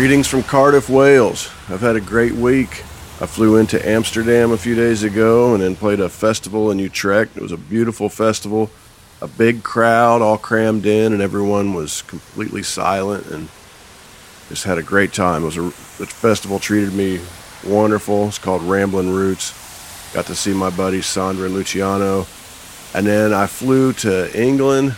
Greetings 0.00 0.28
from 0.28 0.42
Cardiff, 0.42 0.88
Wales. 0.88 1.50
I've 1.68 1.82
had 1.82 1.94
a 1.94 2.00
great 2.00 2.32
week. 2.32 2.70
I 3.20 3.26
flew 3.26 3.58
into 3.58 3.86
Amsterdam 3.86 4.50
a 4.50 4.56
few 4.56 4.74
days 4.74 5.02
ago 5.02 5.52
and 5.52 5.62
then 5.62 5.76
played 5.76 6.00
a 6.00 6.08
festival 6.08 6.70
in 6.70 6.78
Utrecht. 6.78 7.36
It 7.36 7.42
was 7.42 7.52
a 7.52 7.58
beautiful 7.58 8.08
festival, 8.08 8.70
a 9.20 9.28
big 9.28 9.62
crowd 9.62 10.22
all 10.22 10.38
crammed 10.38 10.86
in, 10.86 11.12
and 11.12 11.20
everyone 11.20 11.74
was 11.74 12.00
completely 12.00 12.62
silent 12.62 13.26
and 13.26 13.50
just 14.48 14.64
had 14.64 14.78
a 14.78 14.82
great 14.82 15.12
time. 15.12 15.42
It 15.42 15.44
was 15.44 15.58
a 15.58 15.64
the 15.98 16.06
festival 16.06 16.58
treated 16.58 16.94
me 16.94 17.20
wonderful. 17.66 18.28
It's 18.28 18.38
called 18.38 18.62
Ramblin' 18.62 19.12
Roots. 19.12 19.52
Got 20.14 20.24
to 20.28 20.34
see 20.34 20.54
my 20.54 20.70
buddies 20.70 21.04
Sandra 21.04 21.44
and 21.44 21.54
Luciano. 21.54 22.26
And 22.94 23.06
then 23.06 23.34
I 23.34 23.46
flew 23.46 23.92
to 23.92 24.34
England, 24.34 24.96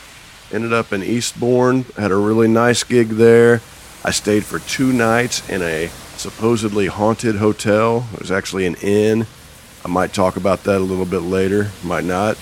ended 0.52 0.72
up 0.72 0.92
in 0.92 1.02
Eastbourne, 1.02 1.86
had 1.96 2.12
a 2.12 2.16
really 2.16 2.46
nice 2.46 2.84
gig 2.84 3.08
there. 3.08 3.62
I 4.04 4.10
stayed 4.10 4.44
for 4.44 4.58
two 4.58 4.92
nights 4.92 5.48
in 5.48 5.62
a 5.62 5.88
supposedly 6.16 6.86
haunted 6.86 7.36
hotel. 7.36 8.06
It 8.14 8.20
was 8.20 8.32
actually 8.32 8.66
an 8.66 8.74
inn. 8.82 9.26
I 9.84 9.88
might 9.88 10.12
talk 10.12 10.36
about 10.36 10.64
that 10.64 10.78
a 10.78 10.84
little 10.84 11.04
bit 11.04 11.20
later, 11.22 11.70
might 11.84 12.04
not. 12.04 12.36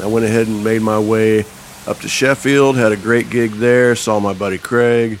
I 0.00 0.06
went 0.06 0.24
ahead 0.24 0.46
and 0.46 0.62
made 0.62 0.82
my 0.82 0.98
way 0.98 1.44
up 1.86 1.98
to 2.00 2.08
Sheffield, 2.08 2.76
had 2.76 2.92
a 2.92 2.96
great 2.96 3.30
gig 3.30 3.52
there, 3.52 3.96
saw 3.96 4.20
my 4.20 4.32
buddy 4.32 4.58
Craig, 4.58 5.18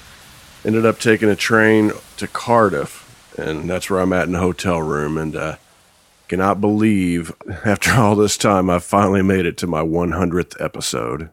ended 0.64 0.86
up 0.86 0.98
taking 0.98 1.28
a 1.28 1.36
train 1.36 1.92
to 2.16 2.28
Cardiff, 2.28 3.34
and 3.38 3.68
that's 3.68 3.90
where 3.90 4.00
I'm 4.00 4.12
at 4.12 4.28
in 4.28 4.34
a 4.34 4.40
hotel 4.40 4.80
room. 4.80 5.18
And 5.18 5.34
uh, 5.34 5.56
cannot 6.28 6.60
believe 6.60 7.32
after 7.64 7.92
all 7.92 8.14
this 8.14 8.36
time, 8.36 8.70
I 8.70 8.78
finally 8.78 9.22
made 9.22 9.46
it 9.46 9.56
to 9.58 9.66
my 9.66 9.82
100th 9.82 10.62
episode. 10.62 11.30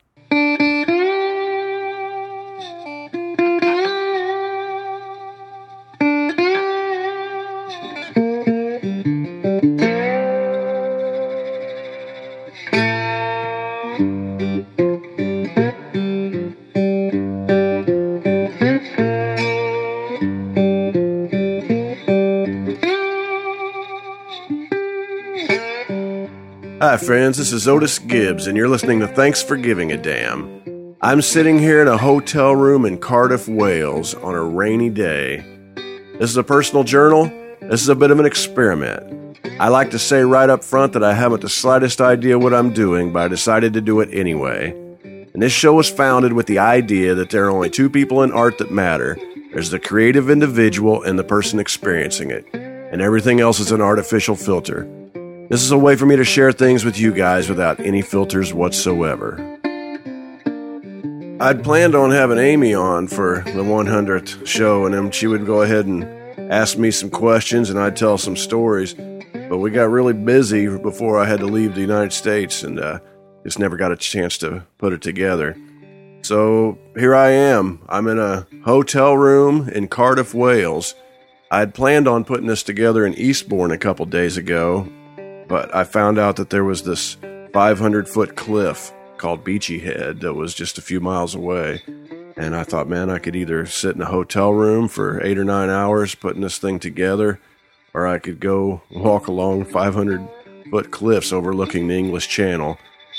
Friends. 27.28 27.38
This 27.38 27.52
is 27.52 27.68
Otis 27.68 28.00
Gibbs, 28.00 28.48
and 28.48 28.56
you're 28.56 28.70
listening 28.70 29.02
to 29.02 29.08
Thanks 29.10 29.44
for 29.44 29.58
Giving 29.58 29.92
a 29.92 29.98
Damn. 29.98 30.96
I'm 31.02 31.22
sitting 31.22 31.60
here 31.60 31.82
in 31.82 31.90
a 31.90 31.98
hotel 31.98 32.56
room 32.56 32.86
in 32.86 32.98
Cardiff, 32.98 33.50
Wales, 33.50 34.14
on 34.14 34.34
a 34.34 34.42
rainy 34.42 34.90
day. 34.90 35.44
This 36.20 36.30
is 36.30 36.38
a 36.38 36.44
personal 36.44 36.86
journal. 36.86 37.26
This 37.60 37.82
is 37.82 37.90
a 37.90 37.96
bit 37.96 38.12
of 38.12 38.22
an 38.22 38.26
experiment. 38.26 39.38
I 39.60 39.68
like 39.68 39.92
to 39.92 40.00
say 40.00 40.22
right 40.22 40.50
up 40.50 40.64
front 40.64 40.94
that 40.94 41.04
I 41.04 41.14
haven't 41.16 41.42
the 41.42 41.50
slightest 41.50 42.00
idea 42.00 42.40
what 42.40 42.54
I'm 42.54 42.72
doing, 42.72 43.12
but 43.12 43.24
I 43.24 43.28
decided 43.28 43.74
to 43.74 43.82
do 43.82 44.00
it 44.00 44.08
anyway. 44.14 44.72
And 45.04 45.44
this 45.44 45.52
show 45.52 45.74
was 45.74 45.90
founded 45.90 46.32
with 46.32 46.46
the 46.46 46.60
idea 46.60 47.14
that 47.14 47.30
there 47.30 47.48
are 47.48 47.52
only 47.52 47.70
two 47.70 47.90
people 47.90 48.24
in 48.24 48.32
art 48.32 48.58
that 48.60 48.72
matter 48.72 49.18
there's 49.52 49.70
the 49.70 49.80
creative 49.80 50.30
individual 50.30 51.04
and 51.04 51.20
the 51.20 51.26
person 51.26 51.60
experiencing 51.60 52.32
it, 52.32 52.46
and 52.54 53.02
everything 53.02 53.42
else 53.42 53.60
is 53.60 53.72
an 53.74 53.82
artificial 53.82 54.38
filter. 54.38 54.88
This 55.50 55.64
is 55.64 55.72
a 55.72 55.78
way 55.78 55.96
for 55.96 56.06
me 56.06 56.18
to 56.18 56.26
share 56.26 56.52
things 56.52 56.84
with 56.84 57.00
you 57.00 57.14
guys 57.14 57.48
without 57.48 57.80
any 57.80 58.02
filters 58.02 58.54
whatsoever. 58.54 59.38
I'd 61.40 61.64
planned 61.64 61.96
on 61.96 62.12
having 62.12 62.38
Amy 62.38 62.74
on 62.74 63.08
for 63.08 63.44
the 63.46 63.64
100th 63.64 64.46
show, 64.46 64.86
and 64.86 64.94
then 64.94 65.10
she 65.12 65.26
would 65.26 65.46
go 65.46 65.62
ahead 65.62 65.86
and 65.86 66.04
ask 66.52 66.78
me 66.78 66.92
some 66.92 67.10
questions, 67.10 67.70
and 67.70 67.80
I'd 67.80 67.96
tell 67.96 68.18
some 68.18 68.36
stories. 68.36 68.94
But 68.94 69.60
we 69.60 69.72
got 69.72 69.90
really 69.90 70.12
busy 70.12 70.68
before 70.68 71.18
I 71.18 71.26
had 71.26 71.40
to 71.40 71.46
leave 71.46 71.76
the 71.76 71.82
United 71.82 72.12
States, 72.12 72.64
and 72.64 72.78
uh, 72.78 73.00
just 73.46 73.58
never 73.58 73.78
got 73.78 73.94
a 73.94 73.98
chance 73.98 74.38
to 74.40 74.66
put 74.78 74.92
it 74.92 75.02
together. 75.02 75.56
So 76.24 76.78
here 76.98 77.16
I 77.16 77.30
am. 77.30 77.80
I'm 77.88 78.08
in 78.08 78.20
a 78.20 78.46
hotel 78.66 79.16
room 79.16 79.70
in 79.70 79.88
Cardiff, 79.88 80.34
Wales. 80.34 80.94
I 81.50 81.60
had 81.60 81.74
planned 81.74 82.10
on 82.10 82.26
putting 82.26 82.48
this 82.48 82.64
together 82.64 83.06
in 83.06 83.14
Eastbourne 83.14 83.72
a 83.72 83.78
couple 83.78 84.06
days 84.08 84.36
ago, 84.36 84.90
but 85.48 85.74
I 85.74 85.84
found 85.84 86.20
out 86.20 86.36
that 86.38 86.50
there 86.50 86.64
was 86.64 86.84
this 86.84 87.18
500 87.54 88.08
foot 88.08 88.36
cliff 88.36 88.92
called 89.18 89.44
Beachy 89.44 89.80
Head 89.80 90.20
that 90.22 90.34
was 90.34 90.54
just 90.54 90.78
a 90.78 90.82
few 90.82 91.00
miles 91.00 91.36
away. 91.36 91.82
And 92.36 92.56
I 92.56 92.64
thought, 92.64 92.88
man, 92.88 93.10
I 93.10 93.18
could 93.18 93.36
either 93.36 93.66
sit 93.66 93.96
in 93.96 94.02
a 94.02 94.06
hotel 94.06 94.54
room 94.54 94.88
for 94.88 95.24
eight 95.26 95.40
or 95.40 95.44
nine 95.44 95.70
hours 95.70 96.14
putting 96.14 96.42
this 96.42 96.60
thing 96.60 96.78
together, 96.78 97.40
or 97.94 98.06
I 98.06 98.20
could 98.20 98.40
go 98.40 98.82
walk 98.92 99.28
along 99.28 99.66
500 99.66 100.28
foot 100.70 100.92
cliffs 100.92 101.34
overlooking 101.34 101.88
the 101.88 101.98
English 101.98 102.28
Channel. 102.28 102.78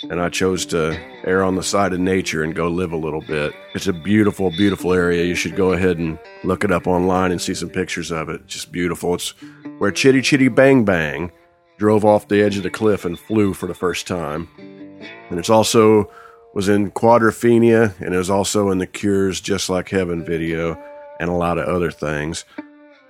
And 0.09 0.21
I 0.21 0.29
chose 0.29 0.65
to 0.67 0.97
err 1.25 1.43
on 1.43 1.57
the 1.57 1.63
side 1.65 1.93
of 1.93 1.99
nature 1.99 2.45
and 2.45 2.55
go 2.55 2.69
live 2.69 2.93
a 2.93 2.97
little 2.97 3.23
bit. 3.23 3.53
It's 3.75 3.89
a 3.89 3.93
beautiful, 3.93 4.51
beautiful 4.53 4.93
area. 4.93 5.25
You 5.25 5.35
should 5.35 5.57
go 5.57 5.73
ahead 5.73 5.99
and 5.99 6.21
look 6.45 6.63
it 6.63 6.71
up 6.71 6.87
online 6.87 7.33
and 7.33 7.41
see 7.41 7.55
some 7.55 7.71
pictures 7.71 8.13
of 8.13 8.29
it. 8.29 8.47
just 8.47 8.71
beautiful. 8.71 9.15
It's 9.15 9.31
where 9.79 9.91
Chitty 9.91 10.23
Chitty 10.23 10.49
Bang 10.49 10.85
Bang 10.85 11.33
drove 11.79 12.05
off 12.05 12.29
the 12.29 12.43
edge 12.43 12.57
of 12.57 12.65
the 12.65 12.71
cliff 12.71 13.05
and 13.05 13.19
flew 13.19 13.55
for 13.55 13.67
the 13.67 13.75
first 13.75 14.07
time. 14.07 14.49
And 15.31 15.39
it's 15.39 15.49
also 15.49 16.11
was 16.55 16.69
in 16.69 16.91
Quadrophenia 16.91 17.99
and 18.01 18.15
it 18.15 18.19
was 18.19 18.31
also 18.31 18.71
in 18.71 18.79
the 18.79 18.87
Cure's 18.87 19.41
Just 19.41 19.71
Like 19.71 19.89
Heaven 19.91 20.25
video 20.25 20.83
and 21.21 21.31
a 21.31 21.35
lot 21.35 21.57
of 21.57 21.69
other 21.69 21.91
things. 21.91 22.45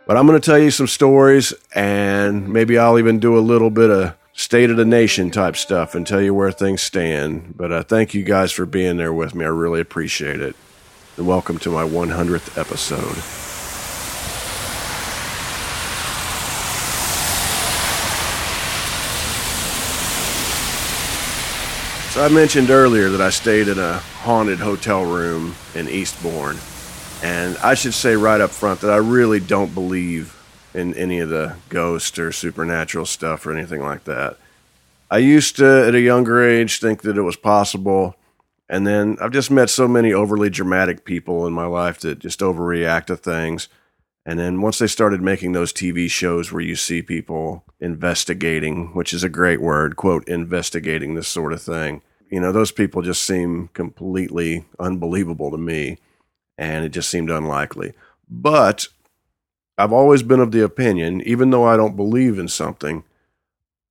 But 0.06 0.16
I'm 0.16 0.26
going 0.26 0.40
to 0.40 0.44
tell 0.44 0.58
you 0.58 0.70
some 0.70 0.86
stories 0.86 1.54
and 1.74 2.48
maybe 2.48 2.78
I'll 2.78 2.98
even 2.98 3.18
do 3.18 3.38
a 3.38 3.40
little 3.40 3.70
bit 3.70 3.90
of 3.90 4.14
state 4.34 4.70
of 4.70 4.76
the 4.76 4.84
nation 4.84 5.30
type 5.30 5.56
stuff 5.56 5.94
and 5.94 6.06
tell 6.06 6.20
you 6.20 6.34
where 6.34 6.52
things 6.52 6.82
stand. 6.82 7.56
But 7.56 7.72
I 7.72 7.82
thank 7.82 8.14
you 8.14 8.22
guys 8.22 8.52
for 8.52 8.66
being 8.66 8.96
there 8.96 9.12
with 9.12 9.34
me. 9.34 9.44
I 9.44 9.48
really 9.48 9.80
appreciate 9.80 10.40
it. 10.40 10.54
And 11.16 11.26
welcome 11.26 11.58
to 11.60 11.70
my 11.70 11.84
100th 11.84 12.58
episode. 12.58 13.47
So 22.18 22.24
I 22.24 22.28
mentioned 22.30 22.70
earlier 22.70 23.10
that 23.10 23.20
I 23.20 23.30
stayed 23.30 23.68
in 23.68 23.78
a 23.78 23.98
haunted 23.98 24.58
hotel 24.58 25.04
room 25.04 25.54
in 25.76 25.88
Eastbourne. 25.88 26.56
And 27.22 27.56
I 27.58 27.74
should 27.74 27.94
say 27.94 28.16
right 28.16 28.40
up 28.40 28.50
front 28.50 28.80
that 28.80 28.90
I 28.90 28.96
really 28.96 29.38
don't 29.38 29.72
believe 29.72 30.36
in 30.74 30.94
any 30.94 31.20
of 31.20 31.28
the 31.28 31.54
ghost 31.68 32.18
or 32.18 32.32
supernatural 32.32 33.06
stuff 33.06 33.46
or 33.46 33.56
anything 33.56 33.82
like 33.82 34.02
that. 34.02 34.36
I 35.08 35.18
used 35.18 35.58
to, 35.58 35.86
at 35.86 35.94
a 35.94 36.00
younger 36.00 36.42
age, 36.42 36.80
think 36.80 37.02
that 37.02 37.16
it 37.16 37.22
was 37.22 37.36
possible. 37.36 38.16
And 38.68 38.84
then 38.84 39.16
I've 39.20 39.30
just 39.30 39.52
met 39.52 39.70
so 39.70 39.86
many 39.86 40.12
overly 40.12 40.50
dramatic 40.50 41.04
people 41.04 41.46
in 41.46 41.52
my 41.52 41.66
life 41.66 42.00
that 42.00 42.18
just 42.18 42.40
overreact 42.40 43.06
to 43.06 43.16
things. 43.16 43.68
And 44.26 44.40
then 44.40 44.60
once 44.60 44.78
they 44.78 44.88
started 44.88 45.22
making 45.22 45.52
those 45.52 45.72
TV 45.72 46.10
shows 46.10 46.50
where 46.50 46.62
you 46.62 46.74
see 46.74 47.00
people 47.00 47.62
investigating, 47.78 48.92
which 48.92 49.14
is 49.14 49.22
a 49.22 49.28
great 49.28 49.60
word, 49.60 49.94
quote, 49.94 50.26
investigating 50.28 51.14
this 51.14 51.28
sort 51.28 51.52
of 51.52 51.62
thing, 51.62 52.02
you 52.30 52.40
know, 52.40 52.52
those 52.52 52.72
people 52.72 53.02
just 53.02 53.22
seem 53.22 53.68
completely 53.74 54.64
unbelievable 54.78 55.50
to 55.50 55.58
me. 55.58 55.98
And 56.56 56.84
it 56.84 56.90
just 56.90 57.08
seemed 57.08 57.30
unlikely. 57.30 57.92
But 58.28 58.88
I've 59.76 59.92
always 59.92 60.22
been 60.22 60.40
of 60.40 60.50
the 60.50 60.64
opinion, 60.64 61.20
even 61.22 61.50
though 61.50 61.64
I 61.64 61.76
don't 61.76 61.96
believe 61.96 62.38
in 62.38 62.48
something, 62.48 63.04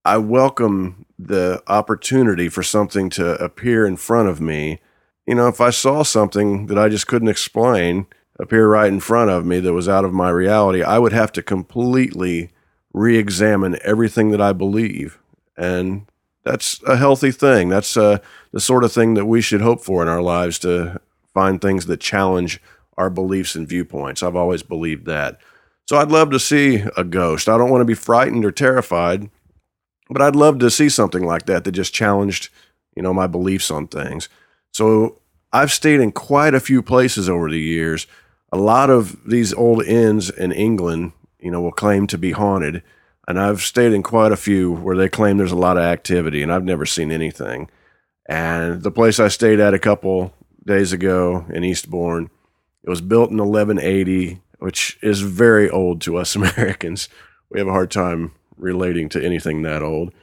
I 0.04 0.18
welcome 0.18 1.06
the 1.18 1.64
opportunity 1.68 2.50
for 2.50 2.64
something 2.64 3.10
to 3.12 3.42
appear 3.44 3.86
in 3.86 3.96
front 3.98 4.30
of 4.30 4.42
me. 4.42 4.80
You 5.26 5.36
know, 5.36 5.48
if 5.48 5.62
I 5.62 5.70
saw 5.70 6.04
something 6.04 6.68
that 6.68 6.78
I 6.78 6.90
just 6.90 7.08
couldn't 7.08 7.28
explain, 7.30 8.08
appear 8.40 8.70
right 8.70 8.92
in 8.92 9.00
front 9.00 9.32
of 9.32 9.46
me 9.46 9.60
that 9.60 9.74
was 9.74 9.90
out 9.90 10.06
of 10.06 10.14
my 10.14 10.30
reality, 10.30 10.84
I 10.84 11.00
would 11.00 11.14
have 11.14 11.32
to 11.34 11.42
completely 11.42 12.52
re 12.94 13.18
examine 13.18 13.78
everything 13.84 14.32
that 14.32 14.42
I 14.42 14.54
believe. 14.54 15.20
And 15.58 16.07
that's 16.48 16.82
a 16.84 16.98
healthy 16.98 17.32
thing. 17.32 17.70
That's 17.70 17.98
uh, 17.98 18.20
the 18.52 18.60
sort 18.60 18.84
of 18.84 18.92
thing 18.92 19.14
that 19.16 19.26
we 19.26 19.42
should 19.42 19.62
hope 19.62 19.84
for 19.84 20.02
in 20.02 20.08
our 20.08 20.22
lives 20.22 20.60
to 20.60 21.00
find 21.34 21.62
things 21.62 21.86
that 21.86 22.00
challenge 22.00 22.62
our 22.98 23.10
beliefs 23.10 23.56
and 23.56 23.68
viewpoints. 23.68 24.24
I've 24.24 24.36
always 24.36 24.64
believed 24.64 25.06
that. 25.06 25.40
So 25.88 25.98
I'd 25.98 26.12
love 26.12 26.32
to 26.32 26.40
see 26.40 26.84
a 26.98 27.04
ghost. 27.04 27.48
I 27.48 27.58
don't 27.58 27.70
want 27.70 27.82
to 27.82 27.86
be 27.86 27.94
frightened 27.94 28.44
or 28.44 28.52
terrified, 28.52 29.30
but 30.10 30.22
I'd 30.22 30.36
love 30.36 30.60
to 30.60 30.72
see 30.72 30.90
something 30.90 31.24
like 31.24 31.46
that 31.46 31.64
that 31.64 31.72
just 31.72 31.94
challenged, 31.94 32.50
you 32.96 33.04
know, 33.04 33.14
my 33.14 33.28
beliefs 33.28 33.72
on 33.72 33.88
things. 33.88 34.28
So 34.74 35.20
I've 35.54 35.72
stayed 35.72 36.00
in 36.00 36.12
quite 36.12 36.54
a 36.54 36.60
few 36.60 36.82
places 36.82 37.30
over 37.30 37.50
the 37.50 37.60
years 37.60 38.08
a 38.52 38.58
lot 38.58 38.90
of 38.90 39.18
these 39.26 39.54
old 39.54 39.84
inns 39.84 40.30
in 40.30 40.52
England, 40.52 41.12
you 41.40 41.52
know, 41.52 41.62
will 41.62 41.72
claim 41.72 42.08
to 42.08 42.18
be 42.18 42.32
haunted. 42.32 42.84
And 43.28 43.40
I've 43.40 43.62
stayed 43.62 43.94
in 43.94 44.04
quite 44.04 44.32
a 44.32 44.38
few 44.38 44.72
where 44.72 44.96
they 44.96 45.10
claim 45.10 45.38
there's 45.38 45.52
a 45.52 45.56
lot 45.58 45.78
of 45.78 45.84
activity, 45.84 46.42
and 46.42 46.52
I've 46.52 46.64
never 46.64 46.86
seen 46.86 47.12
anything. 47.12 47.70
And 48.28 48.84
the 48.84 48.92
place 48.92 49.20
I 49.20 49.28
stayed 49.28 49.60
at 49.60 49.74
a 49.74 49.80
couple 49.80 50.34
days 50.66 50.94
ago 50.94 51.46
in 51.50 51.64
Eastbourne, 51.64 52.30
it 52.84 52.90
was 52.90 53.02
built 53.02 53.32
in 53.32 53.38
1180. 53.38 54.42
which 54.60 54.98
is 55.02 55.22
very 55.22 55.70
old 55.70 56.02
to 56.02 56.18
us 56.18 56.36
Americans. 56.38 57.10
We 57.50 57.60
have 57.60 57.68
a 57.68 57.74
hard 57.74 57.92
time 57.92 58.32
relating 58.58 59.10
to 59.10 59.24
anything 59.24 59.62
that 59.62 59.84
old. 59.84 60.14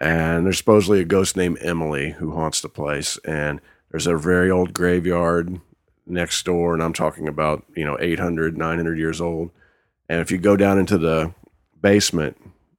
And 0.00 0.44
there's 0.44 0.58
supposedly 0.58 1.00
a 1.00 1.04
ghost 1.04 1.36
named 1.36 1.58
Emily 1.60 2.10
who 2.12 2.32
haunts 2.32 2.60
the 2.60 2.68
place. 2.68 3.18
And 3.24 3.60
there's 3.90 4.06
a 4.06 4.16
very 4.16 4.50
old 4.50 4.72
graveyard 4.72 5.60
next 6.06 6.44
door. 6.44 6.74
And 6.74 6.82
I'm 6.82 6.92
talking 6.92 7.28
about, 7.28 7.64
you 7.76 7.84
know, 7.84 7.96
800, 8.00 8.56
900 8.56 8.98
years 8.98 9.20
old. 9.20 9.50
And 10.08 10.20
if 10.20 10.30
you 10.30 10.38
go 10.38 10.56
down 10.56 10.78
into 10.78 10.98
the 10.98 11.34
basement, 11.82 12.36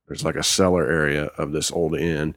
there's 0.08 0.24
like 0.24 0.36
a 0.36 0.44
cellar 0.44 0.90
area 0.90 1.26
of 1.38 1.52
this 1.52 1.72
old 1.72 1.96
inn, 1.96 2.36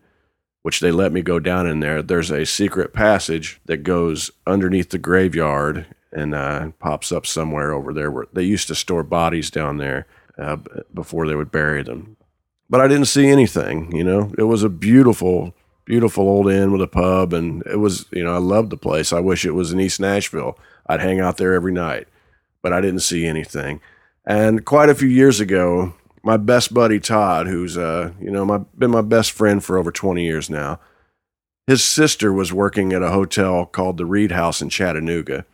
which 0.62 0.80
they 0.80 0.90
let 0.90 1.12
me 1.12 1.22
go 1.22 1.38
down 1.38 1.66
in 1.66 1.80
there. 1.80 2.02
There's 2.02 2.30
a 2.30 2.44
secret 2.44 2.92
passage 2.92 3.60
that 3.66 3.78
goes 3.78 4.30
underneath 4.46 4.90
the 4.90 4.98
graveyard 4.98 5.86
and 6.12 6.34
uh, 6.34 6.70
pops 6.78 7.12
up 7.12 7.26
somewhere 7.26 7.72
over 7.72 7.92
there 7.92 8.10
where 8.10 8.26
they 8.32 8.42
used 8.42 8.68
to 8.68 8.74
store 8.74 9.02
bodies 9.02 9.50
down 9.50 9.76
there 9.76 10.06
uh, 10.38 10.56
before 10.92 11.26
they 11.26 11.34
would 11.34 11.52
bury 11.52 11.82
them. 11.82 12.16
But 12.68 12.80
I 12.80 12.88
didn't 12.88 13.06
see 13.06 13.26
anything, 13.28 13.94
you 13.94 14.02
know. 14.02 14.32
It 14.38 14.44
was 14.44 14.62
a 14.62 14.68
beautiful, 14.68 15.54
beautiful 15.84 16.28
old 16.28 16.50
inn 16.50 16.72
with 16.72 16.82
a 16.82 16.88
pub, 16.88 17.32
and 17.32 17.62
it 17.66 17.76
was, 17.76 18.06
you 18.10 18.24
know, 18.24 18.34
I 18.34 18.38
loved 18.38 18.70
the 18.70 18.76
place. 18.76 19.12
I 19.12 19.20
wish 19.20 19.44
it 19.44 19.52
was 19.52 19.72
in 19.72 19.80
East 19.80 20.00
Nashville. 20.00 20.58
I'd 20.86 21.00
hang 21.00 21.20
out 21.20 21.36
there 21.36 21.52
every 21.52 21.72
night, 21.72 22.08
but 22.62 22.72
I 22.72 22.80
didn't 22.80 23.00
see 23.00 23.26
anything. 23.26 23.80
And 24.24 24.64
quite 24.64 24.88
a 24.88 24.94
few 24.94 25.08
years 25.08 25.38
ago, 25.38 25.94
my 26.26 26.36
best 26.36 26.74
buddy 26.74 26.98
Todd, 26.98 27.46
who's 27.46 27.78
uh, 27.78 28.10
you 28.20 28.32
know, 28.32 28.44
my 28.44 28.58
been 28.76 28.90
my 28.90 29.00
best 29.00 29.30
friend 29.30 29.62
for 29.62 29.78
over 29.78 29.92
20 29.92 30.24
years 30.24 30.50
now, 30.50 30.80
his 31.68 31.84
sister 31.84 32.32
was 32.32 32.52
working 32.52 32.92
at 32.92 33.00
a 33.00 33.12
hotel 33.12 33.64
called 33.64 33.96
the 33.96 34.04
Read 34.04 34.32
House 34.32 34.60
in 34.60 34.68
Chattanooga, 34.68 35.46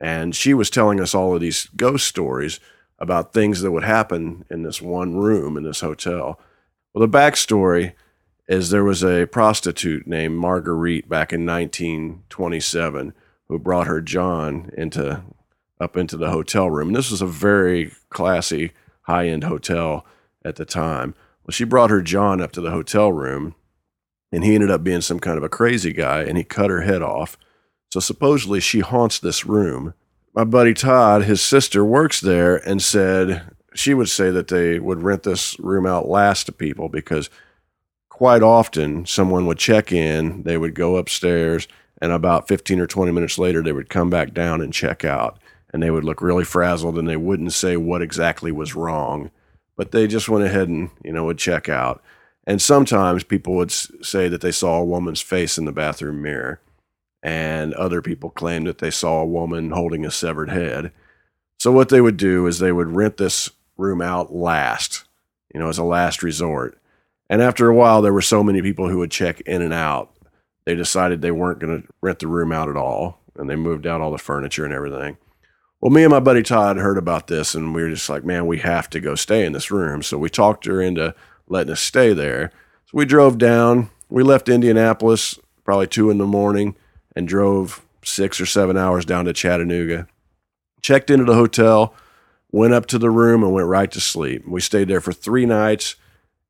and 0.00 0.34
she 0.36 0.54
was 0.54 0.70
telling 0.70 1.00
us 1.00 1.12
all 1.12 1.34
of 1.34 1.40
these 1.40 1.66
ghost 1.76 2.06
stories 2.06 2.60
about 3.00 3.32
things 3.32 3.62
that 3.62 3.72
would 3.72 3.82
happen 3.82 4.44
in 4.48 4.62
this 4.62 4.80
one 4.80 5.16
room 5.16 5.56
in 5.56 5.64
this 5.64 5.80
hotel. 5.80 6.38
Well, 6.94 7.04
the 7.04 7.18
backstory 7.18 7.94
is 8.46 8.70
there 8.70 8.84
was 8.84 9.02
a 9.02 9.26
prostitute 9.26 10.06
named 10.06 10.36
Marguerite 10.36 11.08
back 11.08 11.32
in 11.32 11.44
1927 11.44 13.12
who 13.48 13.58
brought 13.58 13.88
her 13.88 14.00
John 14.00 14.70
into 14.78 15.24
up 15.80 15.96
into 15.96 16.16
the 16.16 16.30
hotel 16.30 16.70
room. 16.70 16.88
And 16.88 16.96
this 16.96 17.10
was 17.10 17.22
a 17.22 17.26
very 17.26 17.90
classy, 18.08 18.70
high 19.02 19.26
end 19.26 19.42
hotel 19.42 20.06
at 20.44 20.56
the 20.56 20.64
time. 20.64 21.14
Well, 21.44 21.52
she 21.52 21.64
brought 21.64 21.90
her 21.90 22.02
John 22.02 22.40
up 22.40 22.52
to 22.52 22.60
the 22.60 22.70
hotel 22.70 23.12
room, 23.12 23.54
and 24.30 24.44
he 24.44 24.54
ended 24.54 24.70
up 24.70 24.84
being 24.84 25.00
some 25.00 25.18
kind 25.18 25.36
of 25.36 25.44
a 25.44 25.48
crazy 25.48 25.92
guy, 25.92 26.22
and 26.22 26.38
he 26.38 26.44
cut 26.44 26.70
her 26.70 26.82
head 26.82 27.02
off. 27.02 27.36
So 27.90 28.00
supposedly 28.00 28.60
she 28.60 28.80
haunts 28.80 29.18
this 29.18 29.44
room. 29.44 29.94
My 30.34 30.44
buddy 30.44 30.72
Todd, 30.72 31.24
his 31.24 31.42
sister, 31.42 31.84
works 31.84 32.20
there 32.20 32.56
and 32.66 32.80
said 32.82 33.50
she 33.74 33.92
would 33.92 34.08
say 34.08 34.30
that 34.30 34.48
they 34.48 34.78
would 34.78 35.02
rent 35.02 35.24
this 35.24 35.58
room 35.58 35.86
out 35.86 36.08
last 36.08 36.44
to 36.44 36.52
people 36.52 36.88
because 36.88 37.28
quite 38.08 38.42
often 38.42 39.04
someone 39.04 39.46
would 39.46 39.58
check 39.58 39.92
in, 39.92 40.42
they 40.44 40.56
would 40.56 40.74
go 40.74 40.96
upstairs, 40.96 41.68
and 42.00 42.12
about 42.12 42.48
15 42.48 42.80
or 42.80 42.86
20 42.86 43.12
minutes 43.12 43.38
later, 43.38 43.62
they 43.62 43.72
would 43.72 43.90
come 43.90 44.10
back 44.10 44.32
down 44.32 44.60
and 44.60 44.72
check 44.72 45.04
out. 45.04 45.38
And 45.72 45.82
they 45.82 45.90
would 45.90 46.04
look 46.04 46.20
really 46.20 46.44
frazzled 46.44 46.98
and 46.98 47.08
they 47.08 47.16
wouldn't 47.16 47.52
say 47.52 47.76
what 47.76 48.02
exactly 48.02 48.52
was 48.52 48.74
wrong 48.74 49.30
but 49.82 49.90
they 49.90 50.06
just 50.06 50.28
went 50.28 50.44
ahead 50.44 50.68
and 50.68 50.90
you 51.02 51.10
know 51.10 51.24
would 51.24 51.38
check 51.38 51.68
out. 51.68 52.00
And 52.46 52.62
sometimes 52.62 53.24
people 53.24 53.56
would 53.56 53.72
say 53.72 54.28
that 54.28 54.40
they 54.40 54.52
saw 54.52 54.78
a 54.78 54.84
woman's 54.84 55.20
face 55.20 55.58
in 55.58 55.64
the 55.64 55.72
bathroom 55.72 56.22
mirror, 56.22 56.60
and 57.20 57.74
other 57.74 58.00
people 58.00 58.30
claimed 58.30 58.68
that 58.68 58.78
they 58.78 58.92
saw 58.92 59.20
a 59.20 59.26
woman 59.26 59.72
holding 59.72 60.06
a 60.06 60.10
severed 60.12 60.50
head. 60.50 60.92
So 61.58 61.72
what 61.72 61.88
they 61.88 62.00
would 62.00 62.16
do 62.16 62.46
is 62.46 62.60
they 62.60 62.70
would 62.70 62.94
rent 62.94 63.16
this 63.16 63.50
room 63.76 64.00
out 64.00 64.32
last, 64.32 65.02
you 65.52 65.58
know, 65.58 65.68
as 65.68 65.78
a 65.78 65.84
last 65.84 66.22
resort. 66.22 66.78
And 67.28 67.42
after 67.42 67.68
a 67.68 67.74
while, 67.74 68.02
there 68.02 68.12
were 68.12 68.22
so 68.22 68.44
many 68.44 68.62
people 68.62 68.88
who 68.88 68.98
would 68.98 69.10
check 69.10 69.40
in 69.40 69.62
and 69.62 69.74
out, 69.74 70.14
they 70.64 70.76
decided 70.76 71.22
they 71.22 71.32
weren't 71.32 71.58
going 71.58 71.82
to 71.82 71.88
rent 72.00 72.20
the 72.20 72.28
room 72.28 72.52
out 72.52 72.68
at 72.68 72.76
all, 72.76 73.18
and 73.34 73.50
they 73.50 73.56
moved 73.56 73.88
out 73.88 74.00
all 74.00 74.12
the 74.12 74.18
furniture 74.18 74.64
and 74.64 74.72
everything. 74.72 75.16
Well, 75.82 75.90
me 75.90 76.04
and 76.04 76.12
my 76.12 76.20
buddy 76.20 76.44
Todd 76.44 76.76
heard 76.76 76.96
about 76.96 77.26
this, 77.26 77.56
and 77.56 77.74
we 77.74 77.82
were 77.82 77.90
just 77.90 78.08
like, 78.08 78.24
man, 78.24 78.46
we 78.46 78.58
have 78.58 78.88
to 78.90 79.00
go 79.00 79.16
stay 79.16 79.44
in 79.44 79.52
this 79.52 79.72
room. 79.72 80.00
So 80.04 80.16
we 80.16 80.30
talked 80.30 80.64
her 80.66 80.80
into 80.80 81.12
letting 81.48 81.72
us 81.72 81.80
stay 81.80 82.12
there. 82.12 82.52
So 82.86 82.92
we 82.94 83.04
drove 83.04 83.36
down. 83.36 83.90
We 84.08 84.22
left 84.22 84.48
Indianapolis 84.48 85.40
probably 85.64 85.88
two 85.88 86.08
in 86.08 86.18
the 86.18 86.24
morning 86.24 86.76
and 87.16 87.26
drove 87.26 87.84
six 88.04 88.40
or 88.40 88.46
seven 88.46 88.76
hours 88.76 89.04
down 89.04 89.24
to 89.24 89.32
Chattanooga. 89.32 90.06
Checked 90.82 91.10
into 91.10 91.24
the 91.24 91.34
hotel, 91.34 91.96
went 92.52 92.74
up 92.74 92.86
to 92.86 92.98
the 92.98 93.10
room, 93.10 93.42
and 93.42 93.52
went 93.52 93.66
right 93.66 93.90
to 93.90 94.00
sleep. 94.00 94.46
We 94.46 94.60
stayed 94.60 94.86
there 94.86 95.00
for 95.00 95.12
three 95.12 95.46
nights, 95.46 95.96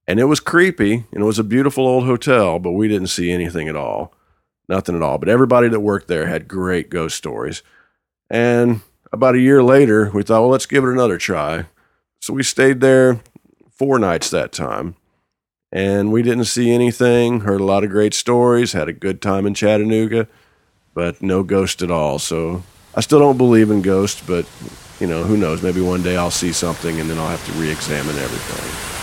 and 0.07 0.21
it 0.21 0.25
was 0.25 0.41
creepy, 0.41 1.07
and 1.11 1.23
it 1.23 1.25
was 1.25 1.39
a 1.39 1.45
beautiful 1.45 1.87
old 1.87 2.05
hotel, 2.05 2.59
but 2.59 2.73
we 2.73 2.87
didn't 2.87 3.09
see 3.09 3.33
anything 3.33 3.67
at 3.67 3.77
all. 3.77 4.13
Nothing 4.69 4.95
at 4.95 5.03
all. 5.03 5.17
But 5.17 5.31
everybody 5.31 5.69
that 5.69 5.81
worked 5.81 6.09
there 6.09 6.27
had 6.27 6.49
great 6.49 6.91
ghost 6.91 7.17
stories. 7.17 7.63
And 8.29 8.83
about 9.13 9.35
a 9.35 9.41
year 9.41 9.63
later, 9.63 10.11
we 10.13 10.23
thought, 10.23 10.41
well, 10.41 10.51
let's 10.51 10.67
give 10.67 10.85
it 10.85 10.91
another 10.91 11.19
try. 11.19 11.67
So 12.21 12.33
we 12.33 12.43
stayed 12.43 12.81
there 12.81 13.21
four 13.71 13.99
nights 13.99 14.31
that 14.31 14.53
time. 14.53 14.97
And 15.71 16.13
we 16.13 16.23
didn't 16.23 16.45
see 16.45 16.71
anything, 16.71 17.41
heard 17.41 17.61
a 17.61 17.65
lot 17.65 17.83
of 17.83 17.91
great 17.91 18.13
stories, 18.13 18.73
had 18.73 18.89
a 18.89 18.93
good 18.93 19.23
time 19.23 19.47
in 19.47 19.55
Chattanooga, 19.55 20.29
but 20.95 21.23
no 21.23 21.43
ghost 21.43 21.81
at 21.81 21.91
all. 21.91 22.19
So 22.19 22.63
I 22.95 23.01
still 23.01 23.19
don't 23.19 23.39
believe 23.39 23.71
in 23.71 23.81
ghosts, 23.81 24.23
but 24.27 24.47
you 25.01 25.07
know, 25.07 25.25
who 25.25 25.37
knows? 25.37 25.63
Maybe 25.63 25.81
one 25.81 26.03
day 26.03 26.17
I'll 26.17 26.31
see 26.31 26.53
something 26.53 27.01
and 27.01 27.09
then 27.09 27.19
I'll 27.19 27.29
have 27.29 27.45
to 27.47 27.53
re 27.53 27.71
examine 27.71 28.17
everything. 28.17 29.02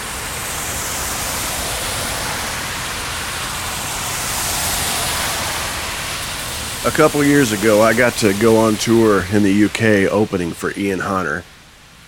A 6.85 6.91
couple 6.91 7.21
years 7.25 7.51
ago, 7.51 7.81
I 7.81 7.93
got 7.93 8.13
to 8.13 8.33
go 8.39 8.55
on 8.55 8.75
tour 8.75 9.25
in 9.33 9.43
the 9.43 9.65
UK 9.65 10.09
opening 10.09 10.51
for 10.51 10.71
Ian 10.79 10.99
Hunter, 10.99 11.43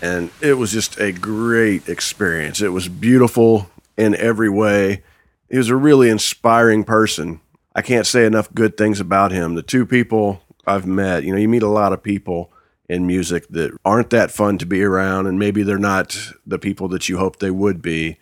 and 0.02 0.32
it 0.40 0.54
was 0.54 0.72
just 0.72 0.98
a 0.98 1.12
great 1.12 1.90
experience. 1.90 2.62
It 2.62 2.70
was 2.70 2.88
beautiful 2.88 3.70
in 3.98 4.16
every 4.16 4.50
way. 4.50 5.04
He 5.50 5.58
was 5.58 5.68
a 5.68 5.76
really 5.76 6.10
inspiring 6.10 6.86
person. 6.86 7.42
I 7.76 7.82
can't 7.82 8.08
say 8.08 8.26
enough 8.26 8.52
good 8.54 8.78
things 8.78 9.02
about 9.02 9.34
him. 9.34 9.56
The 9.56 9.62
two 9.62 9.86
people 9.86 10.42
I've 10.66 10.88
met, 10.88 11.26
you 11.26 11.34
know, 11.34 11.38
you 11.38 11.50
meet 11.50 11.64
a 11.64 11.68
lot 11.68 11.92
of 11.92 12.02
people 12.02 12.50
in 12.88 13.06
music 13.06 13.50
that 13.50 13.78
aren't 13.84 14.10
that 14.12 14.32
fun 14.32 14.58
to 14.60 14.66
be 14.66 14.84
around, 14.84 15.28
and 15.28 15.38
maybe 15.38 15.64
they're 15.64 15.78
not 15.78 16.18
the 16.48 16.58
people 16.58 16.88
that 16.88 17.10
you 17.10 17.18
hope 17.18 17.40
they 17.40 17.52
would 17.52 17.82
be. 17.82 18.20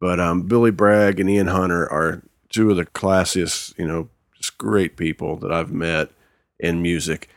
But 0.00 0.18
um, 0.18 0.48
Billy 0.48 0.72
Bragg 0.72 1.20
and 1.20 1.30
Ian 1.30 1.46
Hunter 1.46 1.90
are 1.92 2.22
two 2.48 2.70
of 2.70 2.76
the 2.76 2.86
classiest, 2.86 3.78
you 3.78 3.86
know, 3.86 4.08
great 4.62 4.96
people 4.96 5.36
that 5.38 5.50
I've 5.50 5.72
met 5.72 6.10
in 6.60 6.80
music. 6.80 7.28